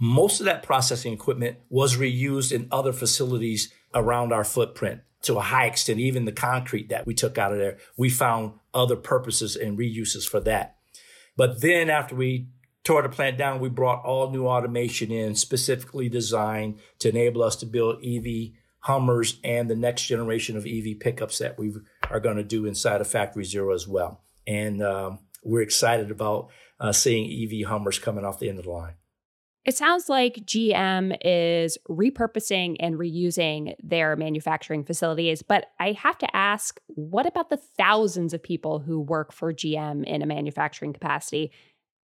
most 0.00 0.40
of 0.40 0.46
that 0.46 0.62
processing 0.62 1.12
equipment 1.12 1.58
was 1.68 1.98
reused 1.98 2.52
in 2.52 2.68
other 2.72 2.94
facilities 2.94 3.70
around 3.94 4.32
our 4.32 4.44
footprint 4.44 5.02
to 5.24 5.36
a 5.36 5.42
high 5.42 5.66
extent. 5.66 6.00
Even 6.00 6.24
the 6.24 6.32
concrete 6.32 6.88
that 6.88 7.06
we 7.06 7.12
took 7.12 7.36
out 7.36 7.52
of 7.52 7.58
there, 7.58 7.76
we 7.98 8.08
found 8.08 8.54
other 8.72 8.96
purposes 8.96 9.56
and 9.56 9.76
reuses 9.78 10.26
for 10.26 10.40
that. 10.40 10.78
But 11.36 11.60
then 11.60 11.90
after 11.90 12.14
we 12.14 12.48
tore 12.82 13.02
the 13.02 13.10
plant 13.10 13.36
down, 13.36 13.60
we 13.60 13.68
brought 13.68 14.06
all 14.06 14.30
new 14.30 14.46
automation 14.46 15.12
in, 15.12 15.34
specifically 15.34 16.08
designed 16.08 16.78
to 17.00 17.10
enable 17.10 17.42
us 17.42 17.56
to 17.56 17.66
build 17.66 18.02
EV 18.02 18.52
Hummers 18.80 19.38
and 19.44 19.68
the 19.68 19.76
next 19.76 20.06
generation 20.06 20.56
of 20.56 20.64
EV 20.64 20.98
pickups 20.98 21.40
that 21.40 21.58
we 21.58 21.74
are 22.10 22.20
going 22.20 22.36
to 22.36 22.42
do 22.42 22.64
inside 22.64 23.02
of 23.02 23.06
Factory 23.06 23.44
Zero 23.44 23.74
as 23.74 23.86
well. 23.86 24.22
And 24.46 24.82
um, 24.82 25.18
we're 25.42 25.60
excited 25.60 26.10
about 26.10 26.48
uh, 26.80 26.92
seeing 26.92 27.30
EV 27.30 27.68
Hummers 27.68 27.98
coming 27.98 28.24
off 28.24 28.38
the 28.38 28.48
end 28.48 28.58
of 28.58 28.64
the 28.64 28.70
line. 28.70 28.94
It 29.64 29.76
sounds 29.76 30.10
like 30.10 30.44
GM 30.44 31.16
is 31.22 31.78
repurposing 31.88 32.76
and 32.80 32.96
reusing 32.96 33.74
their 33.82 34.14
manufacturing 34.14 34.84
facilities, 34.84 35.42
but 35.42 35.68
I 35.80 35.92
have 35.92 36.18
to 36.18 36.36
ask 36.36 36.78
what 36.88 37.26
about 37.26 37.48
the 37.48 37.56
thousands 37.56 38.34
of 38.34 38.42
people 38.42 38.78
who 38.78 39.00
work 39.00 39.32
for 39.32 39.54
GM 39.54 40.04
in 40.04 40.20
a 40.20 40.26
manufacturing 40.26 40.92
capacity? 40.92 41.50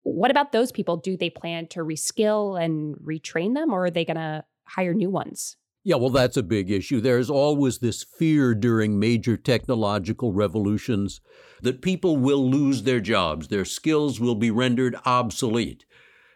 What 0.04 0.30
about 0.30 0.52
those 0.52 0.70
people? 0.70 0.98
Do 0.98 1.16
they 1.16 1.30
plan 1.30 1.66
to 1.68 1.80
reskill 1.80 2.62
and 2.62 2.94
retrain 2.96 3.54
them, 3.54 3.72
or 3.72 3.86
are 3.86 3.90
they 3.90 4.04
going 4.04 4.16
to 4.16 4.44
hire 4.64 4.94
new 4.94 5.10
ones? 5.10 5.56
Yeah, 5.84 5.96
well, 5.96 6.10
that's 6.10 6.36
a 6.36 6.42
big 6.42 6.70
issue. 6.70 7.00
There's 7.00 7.30
always 7.30 7.78
this 7.78 8.02
fear 8.02 8.54
during 8.54 8.98
major 8.98 9.36
technological 9.36 10.32
revolutions 10.32 11.20
that 11.62 11.82
people 11.82 12.16
will 12.16 12.50
lose 12.50 12.82
their 12.82 13.00
jobs, 13.00 13.48
their 13.48 13.64
skills 13.64 14.20
will 14.20 14.34
be 14.34 14.50
rendered 14.50 14.96
obsolete. 15.04 15.84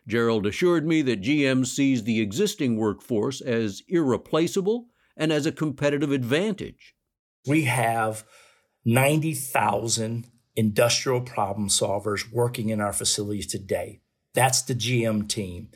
Gerald 0.07 0.47
assured 0.47 0.87
me 0.87 1.03
that 1.03 1.23
GM 1.23 1.67
sees 1.67 2.05
the 2.05 2.21
existing 2.21 2.77
workforce 2.77 3.41
as 3.41 3.83
irreplaceable 3.89 4.87
and 5.17 5.33
as 5.33 5.47
a 5.47 5.53
competitive 5.53 6.11
advantage. 6.11 6.95
We 7.47 7.65
have 7.65 8.25
90,000 8.85 10.27
industrial 10.57 11.21
problem 11.21 11.69
solvers 11.69 12.33
working 12.33 12.71
in 12.71 12.81
our 12.81 12.93
facilities 12.93 13.47
today. 13.47 14.01
That's 14.35 14.63
the 14.63 14.75
GM 14.75 15.29
team. 15.29 15.69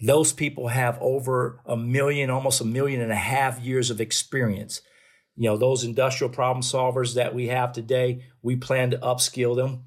Those 0.00 0.32
people 0.32 0.68
have 0.68 0.98
over 1.00 1.60
a 1.66 1.76
million, 1.76 2.30
almost 2.30 2.60
a 2.60 2.64
million 2.64 3.00
and 3.00 3.12
a 3.12 3.16
half 3.16 3.60
years 3.60 3.90
of 3.90 4.00
experience. 4.00 4.80
You 5.36 5.50
know, 5.50 5.56
those 5.56 5.84
industrial 5.84 6.32
problem 6.32 6.62
solvers 6.62 7.14
that 7.14 7.34
we 7.34 7.48
have 7.48 7.72
today, 7.72 8.24
we 8.42 8.56
plan 8.56 8.90
to 8.90 8.98
upskill 8.98 9.54
them 9.54 9.84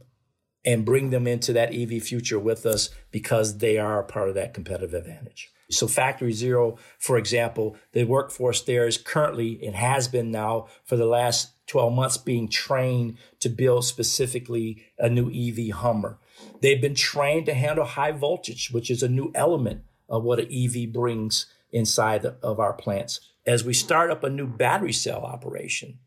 and 0.65 0.85
bring 0.85 1.09
them 1.09 1.27
into 1.27 1.51
that 1.53 1.73
EV 1.73 2.01
future 2.03 2.39
with 2.39 2.65
us 2.65 2.89
because 3.11 3.57
they 3.57 3.77
are 3.77 3.99
a 3.99 4.05
part 4.05 4.29
of 4.29 4.35
that 4.35 4.53
competitive 4.53 4.93
advantage. 4.93 5.51
So 5.69 5.87
Factory 5.87 6.33
Zero, 6.33 6.77
for 6.99 7.17
example, 7.17 7.75
the 7.93 8.03
workforce 8.03 8.61
there 8.61 8.87
is 8.87 8.97
currently 8.97 9.59
and 9.65 9.75
has 9.75 10.07
been 10.07 10.31
now 10.31 10.67
for 10.85 10.95
the 10.95 11.05
last 11.05 11.53
12 11.67 11.93
months 11.93 12.17
being 12.17 12.47
trained 12.47 13.17
to 13.39 13.49
build 13.49 13.85
specifically 13.85 14.83
a 14.99 15.09
new 15.09 15.29
EV 15.29 15.75
Hummer. 15.75 16.19
They've 16.61 16.81
been 16.81 16.95
trained 16.95 17.45
to 17.47 17.53
handle 17.53 17.85
high 17.85 18.11
voltage, 18.11 18.69
which 18.71 18.91
is 18.91 19.01
a 19.01 19.09
new 19.09 19.31
element 19.33 19.83
of 20.13 20.23
what 20.23 20.39
an 20.39 20.47
EV 20.53 20.93
brings 20.93 21.47
inside 21.71 22.23
of 22.23 22.59
our 22.59 22.73
plants. 22.73 23.19
As 23.47 23.63
we 23.63 23.73
start 23.73 24.11
up 24.11 24.23
a 24.23 24.29
new 24.29 24.45
battery 24.45 24.93
cell 24.93 25.23
operation, 25.23 25.97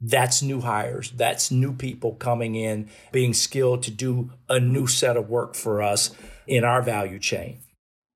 that's 0.00 0.42
new 0.42 0.62
hires, 0.62 1.10
that's 1.10 1.50
new 1.50 1.74
people 1.74 2.14
coming 2.14 2.54
in, 2.54 2.88
being 3.12 3.34
skilled 3.34 3.82
to 3.82 3.90
do 3.90 4.30
a 4.48 4.58
new 4.58 4.86
set 4.86 5.18
of 5.18 5.28
work 5.28 5.54
for 5.54 5.82
us 5.82 6.10
in 6.46 6.64
our 6.64 6.80
value 6.80 7.18
chain. 7.18 7.60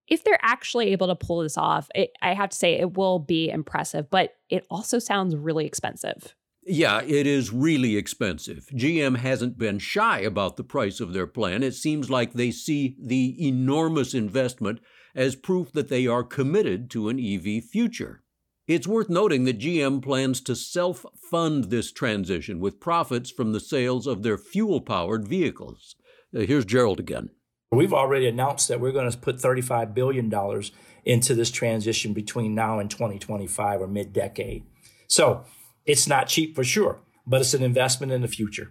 If 0.09 0.25
they're 0.25 0.39
actually 0.41 0.93
able 0.93 1.09
to 1.09 1.15
pull 1.15 1.41
this 1.41 1.59
off, 1.59 1.91
it, 1.95 2.13
I 2.23 2.33
have 2.33 2.51
to 2.51 2.57
say 2.57 2.73
it 2.73 2.97
will 2.97 3.19
be 3.19 3.51
impressive, 3.51 4.11
but 4.11 4.35
it 4.49 4.65
also 4.71 4.99
sounds 4.99 5.37
really 5.37 5.67
expensive. 5.67 6.35
Yeah, 6.65 7.03
it 7.03 7.27
is 7.27 7.53
really 7.53 7.97
expensive. 7.97 8.69
GM 8.73 9.17
hasn't 9.17 9.59
been 9.59 9.81
shy 9.81 10.21
about 10.21 10.57
the 10.57 10.65
price 10.65 11.01
of 11.01 11.13
their 11.13 11.27
plan. 11.27 11.63
It 11.65 11.75
seems 11.75 12.09
like 12.09 12.33
they 12.33 12.53
see 12.53 12.97
the 13.03 13.37
enormous 13.45 14.15
investment 14.15 14.79
as 15.15 15.35
proof 15.35 15.73
that 15.73 15.89
they 15.89 16.07
are 16.07 16.23
committed 16.23 16.89
to 16.91 17.09
an 17.09 17.19
EV 17.19 17.65
future. 17.65 18.23
It's 18.69 18.87
worth 18.87 19.11
noting 19.11 19.45
that 19.45 19.59
GM 19.59 20.03
plans 20.03 20.41
to 20.43 20.55
self 20.55 21.05
fund 21.31 21.65
this 21.65 21.91
transition 21.91 22.61
with 22.61 22.81
profits 22.81 23.31
from 23.31 23.53
the 23.53 23.61
sales 23.61 24.07
of 24.07 24.23
their 24.23 24.39
fuel 24.39 24.81
powered 24.81 25.27
vehicles. 25.27 25.97
Uh, 26.35 26.41
here's 26.41 26.65
Gerald 26.65 27.01
again. 27.01 27.31
We've 27.73 27.93
already 27.93 28.29
announced 28.29 28.69
that 28.69 28.81
we're 28.81 28.93
going 28.93 29.11
to 29.11 29.19
put 29.19 29.39
$35 29.39 29.95
billion 29.95 30.33
into 31.05 31.35
this 31.35 31.51
transition 31.51 32.13
between 32.13 32.55
now 32.55 32.79
and 32.79 32.89
2025 32.91 33.81
or 33.81 33.89
mid 33.89 34.13
decade. 34.13 34.65
So 35.09 35.45
it's 35.87 36.07
not 36.07 36.29
cheap 36.29 36.55
for 36.55 36.65
sure, 36.65 37.01
but 37.27 37.41
it's 37.41 37.55
an 37.55 37.63
investment 37.63 38.13
in 38.13 38.23
the 38.23 38.29
future. 38.29 38.71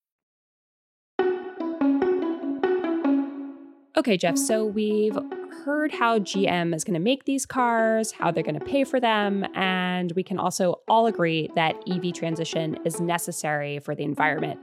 Okay, 3.97 4.15
Jeff, 4.15 4.37
so 4.37 4.65
we've 4.65 5.17
heard 5.65 5.91
how 5.91 6.17
GM 6.17 6.73
is 6.73 6.85
going 6.85 6.93
to 6.93 6.99
make 6.99 7.25
these 7.25 7.45
cars, 7.45 8.13
how 8.13 8.31
they're 8.31 8.41
going 8.41 8.57
to 8.57 8.65
pay 8.65 8.85
for 8.85 9.01
them, 9.01 9.45
and 9.53 10.13
we 10.13 10.23
can 10.23 10.39
also 10.39 10.79
all 10.87 11.07
agree 11.07 11.49
that 11.55 11.75
EV 11.89 12.13
transition 12.13 12.77
is 12.85 13.01
necessary 13.01 13.79
for 13.79 13.93
the 13.93 14.03
environment. 14.05 14.61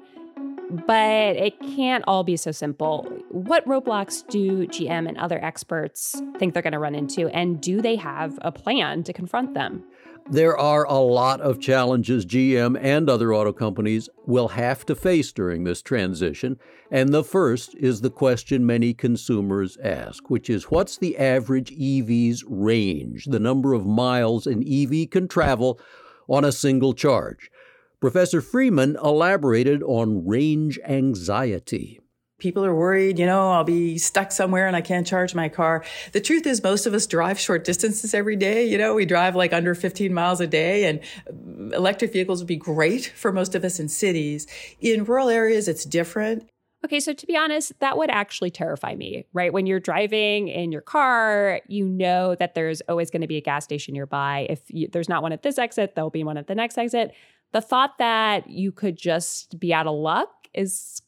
But 0.70 1.36
it 1.36 1.60
can't 1.60 2.04
all 2.06 2.24
be 2.24 2.38
so 2.38 2.52
simple. 2.52 3.04
What 3.28 3.66
roadblocks 3.66 4.26
do 4.28 4.66
GM 4.66 5.06
and 5.06 5.18
other 5.18 5.42
experts 5.44 6.20
think 6.38 6.54
they're 6.54 6.62
going 6.62 6.72
to 6.72 6.78
run 6.78 6.94
into, 6.94 7.28
and 7.28 7.60
do 7.60 7.82
they 7.82 7.96
have 7.96 8.38
a 8.40 8.50
plan 8.50 9.02
to 9.04 9.12
confront 9.12 9.52
them? 9.52 9.84
There 10.30 10.58
are 10.58 10.84
a 10.84 10.98
lot 10.98 11.40
of 11.40 11.58
challenges 11.58 12.26
GM 12.26 12.78
and 12.78 13.08
other 13.08 13.32
auto 13.32 13.50
companies 13.50 14.10
will 14.26 14.48
have 14.48 14.84
to 14.84 14.94
face 14.94 15.32
during 15.32 15.64
this 15.64 15.80
transition, 15.80 16.58
and 16.90 17.14
the 17.14 17.24
first 17.24 17.74
is 17.76 18.02
the 18.02 18.10
question 18.10 18.66
many 18.66 18.92
consumers 18.92 19.78
ask, 19.82 20.28
which 20.28 20.50
is 20.50 20.64
what's 20.64 20.98
the 20.98 21.16
average 21.16 21.72
EV's 21.72 22.44
range, 22.46 23.24
the 23.24 23.40
number 23.40 23.72
of 23.72 23.86
miles 23.86 24.46
an 24.46 24.62
EV 24.68 25.08
can 25.08 25.28
travel 25.28 25.80
on 26.28 26.44
a 26.44 26.52
single 26.52 26.92
charge? 26.92 27.50
Professor 27.98 28.42
Freeman 28.42 28.98
elaborated 29.02 29.82
on 29.82 30.26
range 30.26 30.78
anxiety 30.84 32.00
people 32.38 32.64
are 32.64 32.74
worried, 32.74 33.18
you 33.18 33.26
know, 33.26 33.50
I'll 33.50 33.64
be 33.64 33.98
stuck 33.98 34.30
somewhere 34.32 34.66
and 34.66 34.76
I 34.76 34.80
can't 34.80 35.06
charge 35.06 35.34
my 35.34 35.48
car. 35.48 35.84
The 36.12 36.20
truth 36.20 36.46
is 36.46 36.62
most 36.62 36.86
of 36.86 36.94
us 36.94 37.06
drive 37.06 37.38
short 37.38 37.64
distances 37.64 38.14
every 38.14 38.36
day. 38.36 38.64
You 38.64 38.78
know, 38.78 38.94
we 38.94 39.04
drive 39.04 39.34
like 39.34 39.52
under 39.52 39.74
15 39.74 40.14
miles 40.14 40.40
a 40.40 40.46
day 40.46 40.84
and 40.84 41.00
um, 41.28 41.72
electric 41.74 42.12
vehicles 42.12 42.40
would 42.40 42.48
be 42.48 42.56
great 42.56 43.12
for 43.16 43.32
most 43.32 43.54
of 43.54 43.64
us 43.64 43.80
in 43.80 43.88
cities. 43.88 44.46
In 44.80 45.04
rural 45.04 45.28
areas, 45.28 45.68
it's 45.68 45.84
different. 45.84 46.48
Okay, 46.84 47.00
so 47.00 47.12
to 47.12 47.26
be 47.26 47.36
honest, 47.36 47.72
that 47.80 47.98
would 47.98 48.08
actually 48.08 48.52
terrify 48.52 48.94
me, 48.94 49.26
right? 49.32 49.52
When 49.52 49.66
you're 49.66 49.80
driving 49.80 50.46
in 50.46 50.70
your 50.70 50.80
car, 50.80 51.60
you 51.66 51.84
know 51.84 52.36
that 52.36 52.54
there's 52.54 52.80
always 52.82 53.10
going 53.10 53.22
to 53.22 53.26
be 53.26 53.36
a 53.36 53.40
gas 53.40 53.64
station 53.64 53.94
nearby. 53.94 54.46
If 54.48 54.60
you, 54.68 54.88
there's 54.92 55.08
not 55.08 55.22
one 55.22 55.32
at 55.32 55.42
this 55.42 55.58
exit, 55.58 55.96
there'll 55.96 56.10
be 56.10 56.22
one 56.22 56.36
at 56.36 56.46
the 56.46 56.54
next 56.54 56.78
exit. 56.78 57.12
The 57.50 57.60
thought 57.60 57.98
that 57.98 58.48
you 58.48 58.70
could 58.70 58.96
just 58.96 59.58
be 59.58 59.74
out 59.74 59.88
of 59.88 59.96
luck 59.96 60.46
is 60.54 61.02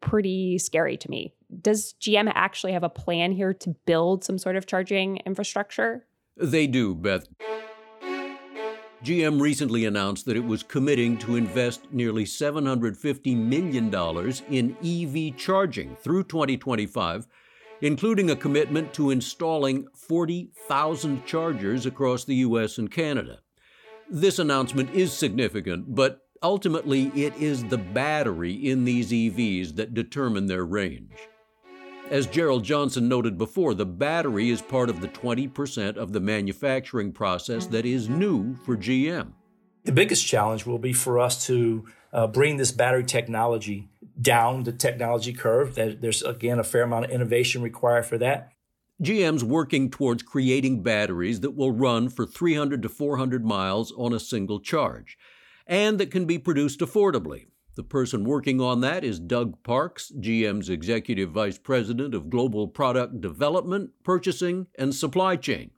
pretty 0.00 0.58
scary 0.58 0.96
to 0.96 1.10
me. 1.10 1.34
Does 1.62 1.94
GM 2.00 2.30
actually 2.34 2.72
have 2.72 2.82
a 2.82 2.88
plan 2.88 3.32
here 3.32 3.54
to 3.54 3.70
build 3.86 4.24
some 4.24 4.38
sort 4.38 4.56
of 4.56 4.66
charging 4.66 5.18
infrastructure? 5.18 6.06
They 6.36 6.66
do, 6.66 6.94
Beth. 6.94 7.28
GM 9.04 9.40
recently 9.40 9.84
announced 9.84 10.26
that 10.26 10.36
it 10.36 10.44
was 10.44 10.62
committing 10.62 11.16
to 11.18 11.36
invest 11.36 11.92
nearly 11.92 12.24
$750 12.24 13.36
million 13.36 13.94
in 14.50 14.76
EV 14.82 15.36
charging 15.36 15.94
through 15.96 16.24
2025, 16.24 17.26
including 17.82 18.30
a 18.30 18.36
commitment 18.36 18.92
to 18.94 19.10
installing 19.10 19.86
40,000 19.94 21.24
chargers 21.24 21.86
across 21.86 22.24
the 22.24 22.36
U.S. 22.36 22.78
and 22.78 22.90
Canada. 22.90 23.40
This 24.08 24.38
announcement 24.38 24.94
is 24.94 25.12
significant, 25.12 25.94
but 25.94 26.25
Ultimately, 26.46 27.06
it 27.08 27.34
is 27.38 27.64
the 27.64 27.78
battery 27.78 28.52
in 28.52 28.84
these 28.84 29.10
EVs 29.10 29.74
that 29.74 29.94
determine 29.94 30.46
their 30.46 30.64
range. 30.64 31.10
As 32.08 32.28
Gerald 32.28 32.62
Johnson 32.62 33.08
noted 33.08 33.36
before, 33.36 33.74
the 33.74 33.84
battery 33.84 34.50
is 34.50 34.62
part 34.62 34.88
of 34.88 35.00
the 35.00 35.08
20% 35.08 35.96
of 35.96 36.12
the 36.12 36.20
manufacturing 36.20 37.10
process 37.10 37.66
that 37.66 37.84
is 37.84 38.08
new 38.08 38.54
for 38.64 38.76
GM. 38.76 39.32
The 39.86 39.90
biggest 39.90 40.24
challenge 40.24 40.66
will 40.66 40.78
be 40.78 40.92
for 40.92 41.18
us 41.18 41.44
to 41.46 41.84
uh, 42.12 42.28
bring 42.28 42.58
this 42.58 42.70
battery 42.70 43.02
technology 43.02 43.88
down 44.22 44.62
the 44.62 44.72
technology 44.72 45.32
curve. 45.32 45.74
There's, 45.74 46.22
again, 46.22 46.60
a 46.60 46.64
fair 46.64 46.84
amount 46.84 47.06
of 47.06 47.10
innovation 47.10 47.60
required 47.60 48.06
for 48.06 48.18
that. 48.18 48.52
GM's 49.02 49.42
working 49.42 49.90
towards 49.90 50.22
creating 50.22 50.84
batteries 50.84 51.40
that 51.40 51.56
will 51.56 51.72
run 51.72 52.08
for 52.08 52.24
300 52.24 52.82
to 52.82 52.88
400 52.88 53.44
miles 53.44 53.92
on 53.96 54.12
a 54.12 54.20
single 54.20 54.60
charge 54.60 55.18
and 55.66 55.98
that 55.98 56.10
can 56.10 56.24
be 56.24 56.38
produced 56.38 56.80
affordably. 56.80 57.46
The 57.76 57.82
person 57.82 58.24
working 58.24 58.60
on 58.60 58.80
that 58.80 59.04
is 59.04 59.20
Doug 59.20 59.62
Parks, 59.62 60.10
GM's 60.18 60.70
Executive 60.70 61.30
Vice 61.30 61.58
President 61.58 62.14
of 62.14 62.30
Global 62.30 62.68
Product 62.68 63.20
Development, 63.20 63.90
Purchasing, 64.02 64.66
and 64.78 64.94
Supply 64.94 65.36
Chain. 65.36 65.72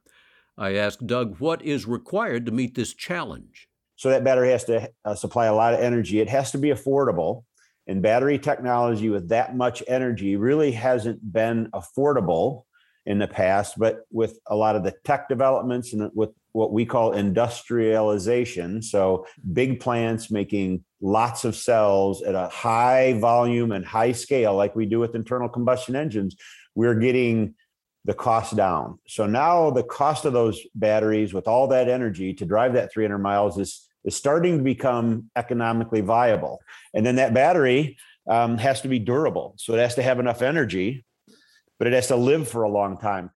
I 0.57 0.77
asked 0.77 1.07
Doug 1.07 1.40
what 1.40 1.61
is 1.62 1.87
required 1.87 2.46
to 2.46 2.53
meet 2.53 2.74
this 2.74 2.94
challenge. 2.94 3.68
So, 3.96 4.11
that 4.11 4.22
battery 4.22 4.51
has 4.51 4.64
to 4.64 4.90
uh, 5.05 5.16
supply 5.16 5.46
a 5.46 5.55
lot 5.55 5.74
of 5.74 5.81
energy. 5.81 6.20
It 6.20 6.29
has 6.29 6.53
to 6.53 6.59
be 6.59 6.68
affordable. 6.68 7.42
And 7.88 8.03
battery 8.03 8.38
technology 8.38 9.09
with 9.09 9.31
that 9.31 9.57
much 9.57 9.83
energy 9.88 10.37
really 10.37 10.72
hasn't 10.72 11.33
been 11.33 11.68
affordable 11.74 12.64
in 13.07 13.18
the 13.18 13.27
past, 13.27 13.79
but 13.79 14.01
with 14.12 14.38
a 14.46 14.55
lot 14.55 14.77
of 14.77 14.85
the 14.85 14.94
tech 15.05 15.29
developments 15.29 15.94
and 15.94 16.11
with 16.14 16.31
what 16.58 16.72
we 16.72 16.84
call 16.84 17.12
industrialization. 17.12 18.82
So, 18.82 19.26
big 19.52 19.78
plants 19.78 20.28
making 20.28 20.84
lots 21.00 21.44
of 21.44 21.54
cells 21.54 22.22
at 22.22 22.34
a 22.34 22.48
high 22.48 23.18
volume 23.20 23.70
and 23.70 23.86
high 23.86 24.10
scale, 24.10 24.56
like 24.56 24.74
we 24.74 24.84
do 24.84 24.98
with 24.98 25.14
internal 25.14 25.48
combustion 25.48 25.94
engines, 25.94 26.34
we're 26.74 26.96
getting 26.96 27.54
the 28.04 28.14
cost 28.14 28.56
down. 28.56 28.98
So 29.06 29.26
now 29.26 29.70
the 29.70 29.84
cost 29.84 30.24
of 30.24 30.32
those 30.32 30.60
batteries 30.74 31.32
with 31.32 31.46
all 31.46 31.68
that 31.68 31.88
energy 31.88 32.34
to 32.34 32.44
drive 32.44 32.72
that 32.72 32.92
300 32.92 33.18
miles 33.18 33.58
is 33.58 33.88
is 34.04 34.16
starting 34.16 34.58
to 34.58 34.64
become 34.64 35.30
economically 35.36 36.00
viable. 36.00 36.60
And 36.94 37.04
then 37.04 37.16
that 37.16 37.34
battery 37.34 37.98
um, 38.28 38.56
has 38.56 38.80
to 38.80 38.88
be 38.88 38.98
durable. 38.98 39.54
So 39.58 39.74
it 39.74 39.80
has 39.80 39.96
to 39.96 40.02
have 40.02 40.18
enough 40.18 40.40
energy, 40.40 41.04
but 41.78 41.86
it 41.86 41.92
has 41.92 42.06
to 42.06 42.16
live 42.16 42.48
for 42.48 42.62
a 42.62 42.70
long 42.70 42.96
time. 42.96 43.30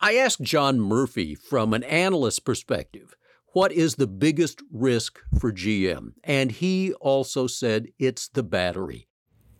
I 0.00 0.16
asked 0.16 0.42
John 0.42 0.80
Murphy 0.80 1.34
from 1.34 1.72
an 1.72 1.82
analyst 1.84 2.44
perspective 2.44 3.14
what 3.54 3.70
is 3.70 3.94
the 3.94 4.08
biggest 4.08 4.62
risk 4.72 5.20
for 5.38 5.52
GM? 5.52 6.14
And 6.24 6.50
he 6.50 6.92
also 6.94 7.46
said 7.46 7.86
it's 8.00 8.26
the 8.26 8.42
battery. 8.42 9.06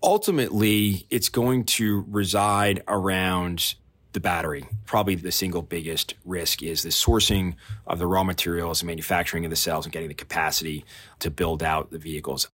Ultimately, 0.02 1.06
it's 1.10 1.28
going 1.28 1.64
to 1.64 2.04
reside 2.08 2.82
around 2.88 3.76
the 4.12 4.20
battery. 4.20 4.66
Probably 4.84 5.14
the 5.14 5.30
single 5.30 5.62
biggest 5.62 6.14
risk 6.24 6.62
is 6.62 6.82
the 6.82 6.88
sourcing 6.88 7.54
of 7.86 8.00
the 8.00 8.06
raw 8.06 8.24
materials 8.24 8.82
and 8.82 8.88
manufacturing 8.88 9.44
of 9.44 9.50
the 9.50 9.56
cells 9.56 9.86
and 9.86 9.92
getting 9.92 10.08
the 10.08 10.14
capacity 10.14 10.84
to 11.20 11.30
build 11.30 11.62
out 11.62 11.92
the 11.92 11.98
vehicles. 11.98 12.48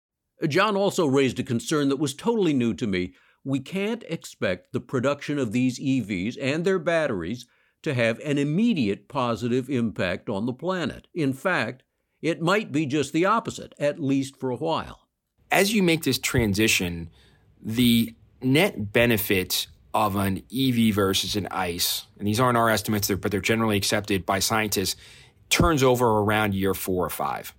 John 0.48 0.76
also 0.76 1.06
raised 1.06 1.38
a 1.38 1.44
concern 1.44 1.88
that 1.88 1.96
was 1.98 2.14
totally 2.14 2.52
new 2.52 2.74
to 2.74 2.86
me. 2.86 3.14
We 3.44 3.60
can't 3.60 4.04
expect 4.08 4.72
the 4.72 4.80
production 4.80 5.38
of 5.38 5.52
these 5.52 5.80
EVs 5.80 6.36
and 6.40 6.64
their 6.64 6.80
batteries 6.80 7.46
to 7.82 7.94
have 7.94 8.18
an 8.20 8.38
immediate 8.38 9.08
positive 9.08 9.68
impact 9.70 10.28
on 10.28 10.46
the 10.46 10.52
planet. 10.52 11.06
In 11.14 11.32
fact, 11.32 11.82
it 12.20 12.40
might 12.40 12.72
be 12.72 12.86
just 12.86 13.12
the 13.12 13.24
opposite, 13.24 13.74
at 13.78 14.00
least 14.00 14.36
for 14.36 14.50
a 14.50 14.56
while. 14.56 15.08
As 15.50 15.72
you 15.72 15.82
make 15.82 16.02
this 16.02 16.18
transition, 16.18 17.10
the 17.62 18.14
net 18.42 18.92
benefit 18.92 19.66
of 19.94 20.16
an 20.16 20.42
EV 20.54 20.94
versus 20.94 21.36
an 21.36 21.48
ICE, 21.50 22.06
and 22.18 22.28
these 22.28 22.40
aren't 22.40 22.58
our 22.58 22.68
estimates, 22.68 23.10
but 23.10 23.30
they're 23.30 23.40
generally 23.40 23.76
accepted 23.76 24.26
by 24.26 24.38
scientists, 24.38 24.96
turns 25.48 25.82
over 25.82 26.06
around 26.18 26.54
year 26.54 26.74
four 26.74 27.04
or 27.04 27.10
five. 27.10 27.54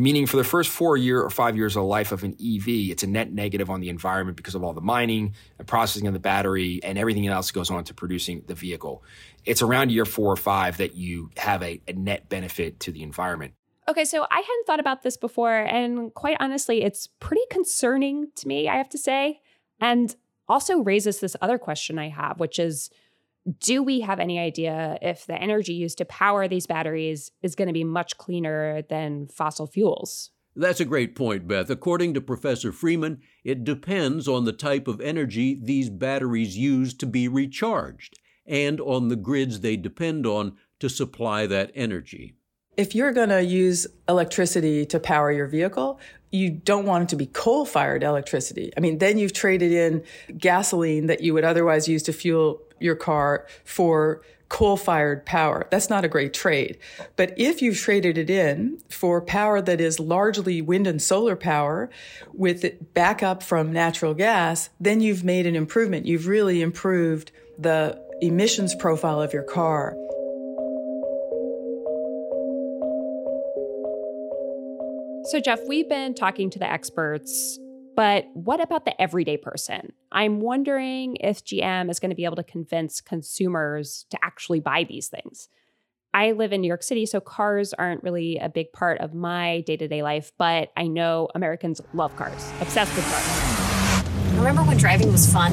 Meaning, 0.00 0.24
for 0.24 0.38
the 0.38 0.44
first 0.44 0.70
four 0.70 0.96
year 0.96 1.20
or 1.20 1.28
five 1.28 1.58
years 1.58 1.76
of 1.76 1.84
life 1.84 2.10
of 2.10 2.24
an 2.24 2.32
EV, 2.32 2.88
it's 2.90 3.02
a 3.02 3.06
net 3.06 3.34
negative 3.34 3.68
on 3.68 3.80
the 3.80 3.90
environment 3.90 4.34
because 4.34 4.54
of 4.54 4.64
all 4.64 4.72
the 4.72 4.80
mining 4.80 5.34
and 5.58 5.68
processing 5.68 6.06
of 6.06 6.14
the 6.14 6.18
battery 6.18 6.80
and 6.82 6.96
everything 6.96 7.26
else 7.26 7.48
that 7.48 7.52
goes 7.52 7.70
on 7.70 7.84
to 7.84 7.92
producing 7.92 8.42
the 8.46 8.54
vehicle. 8.54 9.04
It's 9.44 9.60
around 9.60 9.92
year 9.92 10.06
four 10.06 10.32
or 10.32 10.38
five 10.38 10.78
that 10.78 10.94
you 10.94 11.28
have 11.36 11.62
a, 11.62 11.82
a 11.86 11.92
net 11.92 12.30
benefit 12.30 12.80
to 12.80 12.92
the 12.92 13.02
environment. 13.02 13.52
Okay, 13.90 14.06
so 14.06 14.26
I 14.30 14.36
hadn't 14.36 14.66
thought 14.66 14.80
about 14.80 15.02
this 15.02 15.18
before, 15.18 15.54
and 15.54 16.14
quite 16.14 16.38
honestly, 16.40 16.82
it's 16.82 17.06
pretty 17.06 17.42
concerning 17.50 18.28
to 18.36 18.48
me, 18.48 18.70
I 18.70 18.78
have 18.78 18.88
to 18.88 18.98
say. 18.98 19.42
And 19.82 20.16
also 20.48 20.78
raises 20.78 21.20
this 21.20 21.36
other 21.42 21.58
question 21.58 21.98
I 21.98 22.08
have, 22.08 22.40
which 22.40 22.58
is 22.58 22.88
do 23.58 23.82
we 23.82 24.00
have 24.00 24.20
any 24.20 24.38
idea 24.38 24.98
if 25.00 25.26
the 25.26 25.40
energy 25.40 25.72
used 25.72 25.98
to 25.98 26.04
power 26.04 26.46
these 26.46 26.66
batteries 26.66 27.30
is 27.42 27.54
going 27.54 27.68
to 27.68 27.74
be 27.74 27.84
much 27.84 28.18
cleaner 28.18 28.82
than 28.82 29.28
fossil 29.28 29.66
fuels? 29.66 30.30
That's 30.56 30.80
a 30.80 30.84
great 30.84 31.14
point, 31.14 31.46
Beth. 31.46 31.70
According 31.70 32.14
to 32.14 32.20
Professor 32.20 32.72
Freeman, 32.72 33.20
it 33.44 33.64
depends 33.64 34.26
on 34.26 34.44
the 34.44 34.52
type 34.52 34.88
of 34.88 35.00
energy 35.00 35.58
these 35.62 35.88
batteries 35.88 36.56
use 36.58 36.92
to 36.94 37.06
be 37.06 37.28
recharged 37.28 38.18
and 38.46 38.80
on 38.80 39.08
the 39.08 39.16
grids 39.16 39.60
they 39.60 39.76
depend 39.76 40.26
on 40.26 40.56
to 40.80 40.88
supply 40.88 41.46
that 41.46 41.70
energy. 41.74 42.34
If 42.76 42.94
you're 42.94 43.12
going 43.12 43.28
to 43.28 43.42
use 43.42 43.86
electricity 44.08 44.86
to 44.86 44.98
power 44.98 45.30
your 45.30 45.46
vehicle, 45.46 46.00
you 46.30 46.50
don't 46.50 46.86
want 46.86 47.04
it 47.04 47.08
to 47.10 47.16
be 47.16 47.26
coal 47.26 47.64
fired 47.64 48.02
electricity. 48.02 48.72
I 48.76 48.80
mean, 48.80 48.98
then 48.98 49.18
you've 49.18 49.32
traded 49.32 49.72
in 49.72 50.04
gasoline 50.36 51.06
that 51.06 51.20
you 51.20 51.34
would 51.34 51.44
otherwise 51.44 51.88
use 51.88 52.02
to 52.04 52.12
fuel 52.12 52.62
your 52.80 52.96
car 52.96 53.46
for 53.64 54.22
coal 54.50 54.76
fired 54.76 55.24
power. 55.24 55.66
That's 55.70 55.88
not 55.88 56.04
a 56.04 56.08
great 56.08 56.34
trade. 56.34 56.76
But 57.16 57.32
if 57.38 57.62
you've 57.62 57.78
traded 57.78 58.18
it 58.18 58.28
in 58.28 58.80
for 58.88 59.22
power 59.22 59.62
that 59.62 59.80
is 59.80 60.00
largely 60.00 60.60
wind 60.60 60.86
and 60.86 61.00
solar 61.00 61.36
power 61.36 61.88
with 62.34 62.64
it 62.64 62.92
backup 62.92 63.42
from 63.42 63.72
natural 63.72 64.12
gas, 64.12 64.68
then 64.80 65.00
you've 65.00 65.24
made 65.24 65.46
an 65.46 65.54
improvement. 65.54 66.04
You've 66.04 66.26
really 66.26 66.60
improved 66.60 67.30
the 67.58 67.98
emissions 68.20 68.74
profile 68.74 69.22
of 69.22 69.32
your 69.32 69.44
car. 69.44 69.96
So, 75.30 75.38
Jeff, 75.38 75.60
we've 75.68 75.88
been 75.88 76.14
talking 76.14 76.50
to 76.50 76.58
the 76.58 76.68
experts, 76.68 77.60
but 77.96 78.26
what 78.34 78.60
about 78.60 78.84
the 78.84 79.00
everyday 79.00 79.36
person? 79.36 79.92
I'm 80.12 80.40
wondering 80.40 81.16
if 81.16 81.44
GM 81.44 81.90
is 81.90 82.00
going 82.00 82.10
to 82.10 82.16
be 82.16 82.24
able 82.24 82.36
to 82.36 82.44
convince 82.44 83.00
consumers 83.00 84.06
to 84.10 84.18
actually 84.22 84.60
buy 84.60 84.84
these 84.84 85.08
things. 85.08 85.48
I 86.12 86.32
live 86.32 86.52
in 86.52 86.60
New 86.60 86.66
York 86.66 86.82
City, 86.82 87.06
so 87.06 87.20
cars 87.20 87.72
aren't 87.72 88.02
really 88.02 88.36
a 88.38 88.48
big 88.48 88.72
part 88.72 89.00
of 89.00 89.14
my 89.14 89.60
day 89.60 89.76
to 89.76 89.86
day 89.86 90.02
life, 90.02 90.32
but 90.38 90.72
I 90.76 90.88
know 90.88 91.28
Americans 91.34 91.80
love 91.94 92.16
cars, 92.16 92.50
obsessed 92.60 92.94
with 92.96 93.04
cars. 93.04 94.36
Remember 94.36 94.62
when 94.62 94.76
driving 94.76 95.12
was 95.12 95.30
fun? 95.32 95.52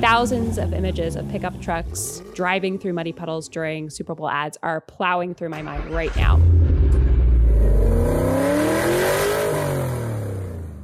Thousands 0.00 0.58
of 0.58 0.72
images 0.72 1.14
of 1.14 1.28
pickup 1.28 1.60
trucks 1.60 2.22
driving 2.34 2.78
through 2.78 2.94
muddy 2.94 3.12
puddles 3.12 3.48
during 3.48 3.90
Super 3.90 4.14
Bowl 4.14 4.28
ads 4.28 4.56
are 4.62 4.80
plowing 4.80 5.34
through 5.34 5.50
my 5.50 5.62
mind 5.62 5.90
right 5.90 6.14
now. 6.16 6.40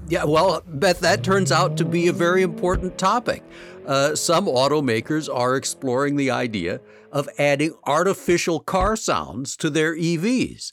Yeah, 0.09 0.23
well, 0.25 0.63
Beth, 0.65 1.01
that 1.01 1.25
turns 1.25 1.51
out 1.51 1.77
to 1.79 1.85
be 1.85 2.07
a 2.07 2.13
very 2.13 2.43
important 2.43 2.97
topic. 2.97 3.43
Uh, 3.85 4.15
some 4.15 4.47
automakers 4.47 5.29
are 5.33 5.57
exploring 5.57 6.15
the 6.15 6.31
idea 6.31 6.81
of 7.11 7.29
adding 7.39 7.75
artificial 7.85 8.61
car 8.61 8.95
sounds 8.95 9.57
to 9.57 9.69
their 9.69 9.97
EVs. 9.97 10.73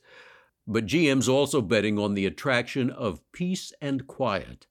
But 0.67 0.85
GM's 0.85 1.27
also 1.27 1.61
betting 1.61 1.97
on 1.97 2.13
the 2.13 2.27
attraction 2.27 2.91
of 2.91 3.21
peace 3.31 3.73
and 3.81 4.05
quiet. 4.05 4.67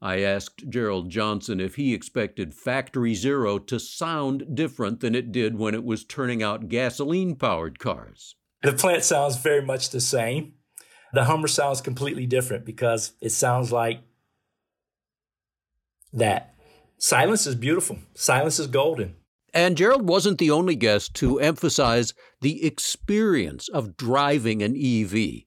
I 0.00 0.20
asked 0.20 0.68
Gerald 0.68 1.10
Johnson 1.10 1.60
if 1.60 1.74
he 1.74 1.92
expected 1.92 2.54
Factory 2.54 3.14
Zero 3.14 3.58
to 3.58 3.80
sound 3.80 4.54
different 4.54 5.00
than 5.00 5.16
it 5.16 5.32
did 5.32 5.58
when 5.58 5.74
it 5.74 5.82
was 5.82 6.04
turning 6.04 6.42
out 6.42 6.68
gasoline 6.68 7.34
powered 7.34 7.80
cars. 7.80 8.36
The 8.62 8.74
plant 8.74 9.02
sounds 9.02 9.38
very 9.38 9.62
much 9.62 9.90
the 9.90 10.00
same. 10.00 10.54
The 11.14 11.24
Hummer 11.24 11.46
sounds 11.46 11.80
completely 11.80 12.26
different 12.26 12.64
because 12.64 13.12
it 13.20 13.30
sounds 13.30 13.70
like 13.70 14.00
that. 16.12 16.54
Silence 16.98 17.46
is 17.46 17.54
beautiful. 17.54 17.98
Silence 18.14 18.58
is 18.58 18.66
golden. 18.66 19.14
And 19.52 19.76
Gerald 19.76 20.08
wasn't 20.08 20.38
the 20.38 20.50
only 20.50 20.74
guest 20.74 21.14
to 21.14 21.38
emphasize 21.38 22.14
the 22.40 22.66
experience 22.66 23.68
of 23.68 23.96
driving 23.96 24.60
an 24.60 24.74
EV. 24.76 25.44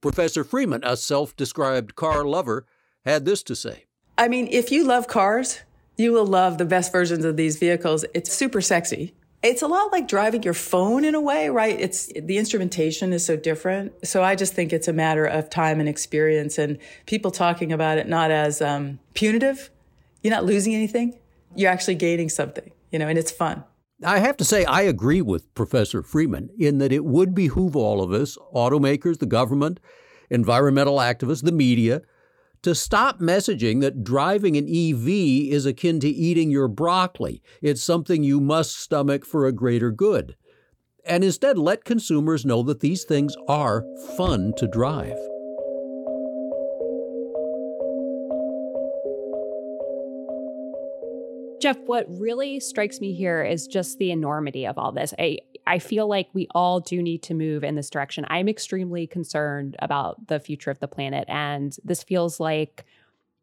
Professor 0.00 0.44
Freeman, 0.44 0.84
a 0.84 0.96
self 0.96 1.34
described 1.34 1.96
car 1.96 2.24
lover, 2.24 2.66
had 3.04 3.24
this 3.24 3.42
to 3.42 3.56
say 3.56 3.86
I 4.16 4.28
mean, 4.28 4.46
if 4.52 4.70
you 4.70 4.84
love 4.84 5.08
cars, 5.08 5.60
you 5.96 6.12
will 6.12 6.26
love 6.26 6.58
the 6.58 6.64
best 6.64 6.92
versions 6.92 7.24
of 7.24 7.36
these 7.36 7.58
vehicles. 7.58 8.04
It's 8.14 8.32
super 8.32 8.60
sexy. 8.60 9.14
It's 9.42 9.62
a 9.62 9.68
lot 9.68 9.92
like 9.92 10.08
driving 10.08 10.42
your 10.42 10.54
phone 10.54 11.04
in 11.04 11.14
a 11.14 11.20
way, 11.20 11.48
right? 11.48 11.78
It's 11.78 12.12
the 12.12 12.38
instrumentation 12.38 13.12
is 13.12 13.24
so 13.24 13.36
different. 13.36 13.92
So 14.06 14.22
I 14.22 14.34
just 14.34 14.52
think 14.52 14.72
it's 14.72 14.88
a 14.88 14.92
matter 14.92 15.24
of 15.24 15.48
time 15.48 15.78
and 15.78 15.88
experience 15.88 16.58
and 16.58 16.78
people 17.06 17.30
talking 17.30 17.72
about 17.72 17.98
it 17.98 18.08
not 18.08 18.32
as 18.32 18.60
um, 18.60 18.98
punitive. 19.14 19.70
You're 20.22 20.34
not 20.34 20.44
losing 20.44 20.74
anything. 20.74 21.16
You're 21.54 21.70
actually 21.70 21.94
gaining 21.94 22.28
something, 22.28 22.72
you 22.90 22.98
know, 22.98 23.06
and 23.06 23.16
it's 23.16 23.30
fun. 23.30 23.62
I 24.04 24.18
have 24.18 24.36
to 24.38 24.44
say, 24.44 24.64
I 24.64 24.82
agree 24.82 25.22
with 25.22 25.52
Professor 25.54 26.02
Freeman 26.02 26.50
in 26.58 26.78
that 26.78 26.92
it 26.92 27.04
would 27.04 27.34
behoove 27.34 27.76
all 27.76 28.02
of 28.02 28.12
us, 28.12 28.36
automakers, 28.54 29.18
the 29.18 29.26
government, 29.26 29.80
environmental 30.30 30.98
activists, 30.98 31.44
the 31.44 31.52
media, 31.52 32.02
to 32.62 32.74
stop 32.74 33.20
messaging 33.20 33.80
that 33.80 34.02
driving 34.04 34.56
an 34.56 34.64
EV 34.64 35.08
is 35.52 35.66
akin 35.66 36.00
to 36.00 36.08
eating 36.08 36.50
your 36.50 36.68
broccoli. 36.68 37.42
It's 37.62 37.82
something 37.82 38.22
you 38.22 38.40
must 38.40 38.76
stomach 38.76 39.24
for 39.24 39.46
a 39.46 39.52
greater 39.52 39.90
good. 39.90 40.36
And 41.04 41.24
instead, 41.24 41.58
let 41.58 41.84
consumers 41.84 42.44
know 42.44 42.62
that 42.64 42.80
these 42.80 43.04
things 43.04 43.34
are 43.48 43.84
fun 44.16 44.52
to 44.58 44.66
drive. 44.66 45.18
Jeff, 51.60 51.76
what 51.86 52.06
really 52.08 52.60
strikes 52.60 53.00
me 53.00 53.12
here 53.12 53.42
is 53.42 53.66
just 53.66 53.98
the 53.98 54.12
enormity 54.12 54.64
of 54.64 54.78
all 54.78 54.92
this. 54.92 55.12
I, 55.18 55.38
I 55.68 55.78
feel 55.78 56.08
like 56.08 56.30
we 56.32 56.48
all 56.52 56.80
do 56.80 57.02
need 57.02 57.22
to 57.24 57.34
move 57.34 57.62
in 57.62 57.74
this 57.74 57.90
direction. 57.90 58.24
I'm 58.28 58.48
extremely 58.48 59.06
concerned 59.06 59.76
about 59.80 60.28
the 60.28 60.40
future 60.40 60.70
of 60.70 60.80
the 60.80 60.88
planet, 60.88 61.26
and 61.28 61.76
this 61.84 62.02
feels 62.02 62.40
like 62.40 62.86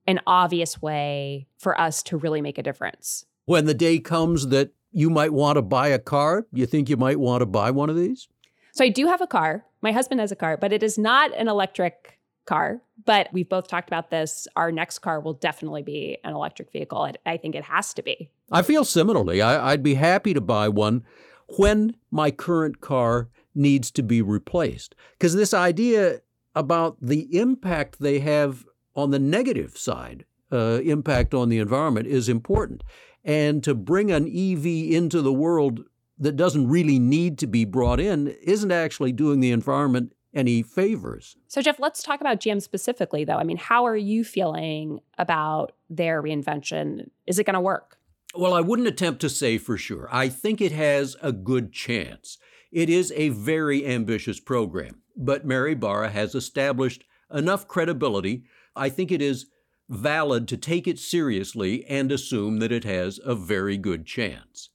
an 0.07 0.19
obvious 0.25 0.81
way 0.81 1.47
for 1.57 1.79
us 1.79 2.01
to 2.03 2.17
really 2.17 2.41
make 2.41 2.57
a 2.57 2.63
difference. 2.63 3.25
When 3.45 3.65
the 3.65 3.75
day 3.75 3.99
comes 3.99 4.47
that 4.47 4.71
you 4.91 5.09
might 5.09 5.33
want 5.33 5.57
to 5.57 5.61
buy 5.61 5.89
a 5.89 5.99
car? 5.99 6.47
You 6.51 6.65
think 6.65 6.89
you 6.89 6.97
might 6.97 7.19
want 7.19 7.41
to 7.41 7.45
buy 7.45 7.69
one 7.69 7.89
of 7.89 7.95
these? 7.95 8.27
So 8.71 8.83
I 8.83 8.89
do 8.89 9.07
have 9.07 9.21
a 9.21 9.27
car. 9.27 9.65
My 9.81 9.91
husband 9.91 10.19
has 10.19 10.31
a 10.31 10.35
car, 10.35 10.57
but 10.57 10.73
it 10.73 10.81
is 10.81 10.97
not 10.97 11.31
an 11.35 11.47
electric 11.47 12.19
car. 12.45 12.81
But 13.05 13.29
we've 13.33 13.49
both 13.49 13.67
talked 13.67 13.89
about 13.89 14.09
this. 14.09 14.47
Our 14.55 14.71
next 14.71 14.99
car 14.99 15.19
will 15.19 15.33
definitely 15.33 15.83
be 15.83 16.17
an 16.23 16.33
electric 16.33 16.71
vehicle. 16.71 17.11
I 17.25 17.38
think 17.38 17.55
it 17.55 17.65
has 17.65 17.93
to 17.95 18.01
be. 18.01 18.29
I 18.51 18.61
feel 18.61 18.83
similarly. 18.83 19.41
I, 19.41 19.71
would 19.71 19.83
be 19.83 19.95
happy 19.95 20.33
to 20.33 20.41
buy 20.41 20.69
one 20.69 21.03
when 21.47 21.95
my 22.12 22.31
current 22.31 22.81
car 22.81 23.29
needs 23.53 23.91
to 23.91 24.03
be 24.03 24.21
replaced. 24.21 24.95
Because 25.17 25.36
this 25.36 25.53
idea 25.53 26.21
about 26.55 26.97
the 27.01 27.38
impact 27.38 27.99
they 27.99 28.19
have 28.19 28.65
on 28.95 29.12
the 29.12 29.19
negative 29.19 29.77
side, 29.77 30.25
uh, 30.51 30.79
impact 30.84 31.34
on 31.34 31.49
the 31.49 31.60
environment, 31.60 32.08
is 32.08 32.29
important. 32.29 32.84
And 33.23 33.63
to 33.63 33.73
bring 33.73 34.12
an 34.12 34.25
EV 34.27 34.65
into 34.65 35.21
the 35.21 35.34
world 35.34 35.86
that 36.17 36.36
doesn't 36.36 36.69
really 36.69 36.99
need 36.99 37.38
to 37.39 37.47
be 37.47 37.65
brought 37.65 37.99
in 37.99 38.27
isn't 38.43 38.71
actually 38.71 39.12
doing 39.12 39.39
the 39.39 39.51
environment 39.51 40.13
any 40.34 40.62
favors. 40.62 41.38
So, 41.47 41.62
Jeff, 41.62 41.79
let's 41.79 42.03
talk 42.03 42.21
about 42.21 42.39
GM 42.39 42.62
specifically, 42.62 43.23
though. 43.23 43.38
I 43.38 43.43
mean, 43.43 43.58
how 43.58 43.86
are 43.86 43.95
you 43.95 44.23
feeling 44.23 44.99
about 45.17 45.71
their 45.89 46.21
reinvention? 46.21 47.10
Is 47.25 47.39
it 47.39 47.45
going 47.45 47.55
to 47.55 47.62
work? 47.62 47.94
Well, 48.38 48.54
I 48.54 48.62
wouldn't 48.62 48.88
attempt 48.88 49.21
to 49.21 49.30
say 49.30 49.58
for 49.58 49.78
sure. 49.78 50.10
I 50.12 50.28
think 50.28 50.60
it 50.60 50.74
has 50.74 51.15
a 51.21 51.32
good 51.32 51.71
chance. 51.71 52.38
It 52.71 52.89
is 52.89 53.13
a 53.15 53.30
very 53.30 53.86
ambitious 53.86 54.41
program, 54.41 55.02
but 55.15 55.45
Mary 55.45 55.74
Barra 55.74 56.10
has 56.10 56.36
established 56.36 57.06
enough 57.34 57.67
credibility. 57.67 58.43
I 58.76 58.89
think 58.89 59.12
it 59.12 59.21
is 59.21 59.45
valid 59.88 60.48
to 60.50 60.58
take 60.58 60.88
it 60.88 61.00
seriously 61.00 61.86
and 61.86 62.12
assume 62.12 62.60
that 62.60 62.74
it 62.74 62.84
has 62.84 63.19
a 63.24 63.36
very 63.36 63.78
good 63.78 64.06
chance. 64.06 64.69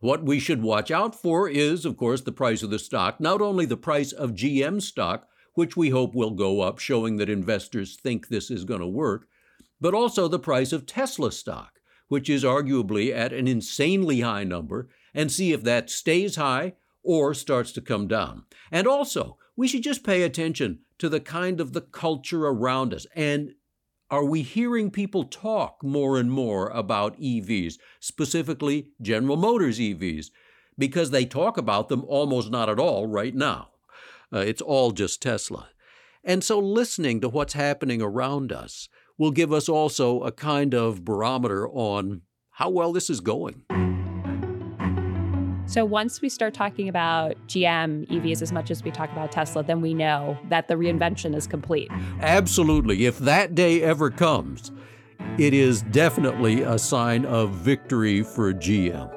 What 0.00 0.24
we 0.24 0.40
should 0.40 0.62
watch 0.62 0.90
out 0.90 1.14
for 1.14 1.48
is, 1.48 1.84
of 1.84 1.96
course, 1.96 2.22
the 2.22 2.32
price 2.32 2.62
of 2.62 2.70
the 2.70 2.78
stock, 2.78 3.20
not 3.20 3.40
only 3.40 3.66
the 3.66 3.76
price 3.76 4.12
of 4.12 4.34
GM 4.34 4.82
stock, 4.82 5.28
which 5.54 5.76
we 5.76 5.90
hope 5.90 6.14
will 6.14 6.30
go 6.30 6.60
up, 6.60 6.78
showing 6.78 7.16
that 7.16 7.28
investors 7.28 7.96
think 7.96 8.28
this 8.28 8.50
is 8.50 8.64
going 8.64 8.80
to 8.80 8.86
work, 8.86 9.26
but 9.80 9.94
also 9.94 10.26
the 10.28 10.38
price 10.38 10.72
of 10.72 10.86
Tesla 10.86 11.30
stock, 11.30 11.77
which 12.08 12.28
is 12.28 12.44
arguably 12.44 13.14
at 13.14 13.32
an 13.32 13.46
insanely 13.46 14.20
high 14.20 14.44
number, 14.44 14.88
and 15.14 15.30
see 15.30 15.52
if 15.52 15.62
that 15.62 15.90
stays 15.90 16.36
high 16.36 16.74
or 17.02 17.32
starts 17.32 17.72
to 17.72 17.80
come 17.80 18.08
down. 18.08 18.44
And 18.70 18.86
also, 18.86 19.38
we 19.56 19.68
should 19.68 19.82
just 19.82 20.04
pay 20.04 20.22
attention 20.22 20.80
to 20.98 21.08
the 21.08 21.20
kind 21.20 21.60
of 21.60 21.72
the 21.72 21.80
culture 21.80 22.46
around 22.46 22.92
us 22.92 23.06
and 23.14 23.54
are 24.10 24.24
we 24.24 24.42
hearing 24.42 24.90
people 24.90 25.24
talk 25.24 25.84
more 25.84 26.18
and 26.18 26.30
more 26.30 26.68
about 26.68 27.18
EVs, 27.20 27.74
specifically 28.00 28.92
General 29.02 29.36
Motors 29.36 29.78
EVs? 29.78 30.30
Because 30.78 31.10
they 31.10 31.26
talk 31.26 31.58
about 31.58 31.88
them 31.88 32.04
almost 32.06 32.50
not 32.50 32.70
at 32.70 32.78
all 32.78 33.06
right 33.06 33.34
now. 33.34 33.68
Uh, 34.32 34.38
it's 34.38 34.62
all 34.62 34.92
just 34.92 35.20
Tesla. 35.20 35.68
And 36.24 36.42
so 36.42 36.58
listening 36.58 37.20
to 37.20 37.28
what's 37.28 37.52
happening 37.52 38.00
around 38.00 38.50
us 38.50 38.88
will 39.18 39.32
give 39.32 39.52
us 39.52 39.68
also 39.68 40.22
a 40.22 40.32
kind 40.32 40.74
of 40.74 41.04
barometer 41.04 41.68
on 41.68 42.22
how 42.52 42.70
well 42.70 42.92
this 42.92 43.10
is 43.10 43.20
going. 43.20 43.64
So 45.66 45.84
once 45.84 46.22
we 46.22 46.30
start 46.30 46.54
talking 46.54 46.88
about 46.88 47.34
GM 47.46 48.08
EVs 48.08 48.40
as 48.40 48.52
much 48.52 48.70
as 48.70 48.82
we 48.82 48.90
talk 48.90 49.12
about 49.12 49.30
Tesla, 49.30 49.62
then 49.62 49.82
we 49.82 49.92
know 49.92 50.38
that 50.48 50.66
the 50.66 50.74
reinvention 50.76 51.36
is 51.36 51.46
complete. 51.46 51.90
Absolutely. 52.20 53.04
If 53.04 53.18
that 53.18 53.54
day 53.54 53.82
ever 53.82 54.10
comes, 54.10 54.72
it 55.36 55.52
is 55.52 55.82
definitely 55.82 56.62
a 56.62 56.78
sign 56.78 57.26
of 57.26 57.50
victory 57.50 58.22
for 58.22 58.54
GM. 58.54 59.12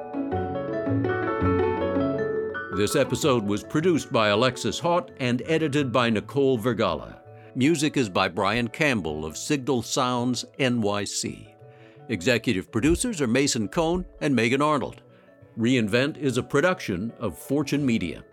This 2.76 2.98
episode 2.98 3.46
was 3.46 3.64
produced 3.64 4.12
by 4.12 4.28
Alexis 4.28 4.78
Haught 4.78 5.12
and 5.22 5.42
edited 5.46 5.92
by 5.94 6.10
Nicole 6.10 6.60
Vergala. 6.60 7.21
Music 7.54 7.98
is 7.98 8.08
by 8.08 8.30
Brian 8.30 8.70
Campbell 8.70 9.26
of 9.26 9.36
Signal 9.36 9.82
Sounds 9.82 10.46
NYC. 10.58 11.54
Executive 12.08 12.72
producers 12.72 13.20
are 13.20 13.28
Mason 13.28 13.68
Cohn 13.68 14.06
and 14.22 14.34
Megan 14.34 14.62
Arnold. 14.62 15.02
Reinvent 15.60 16.16
is 16.16 16.38
a 16.38 16.44
production 16.44 17.12
of 17.20 17.38
Fortune 17.38 17.86
Media. 17.86 18.24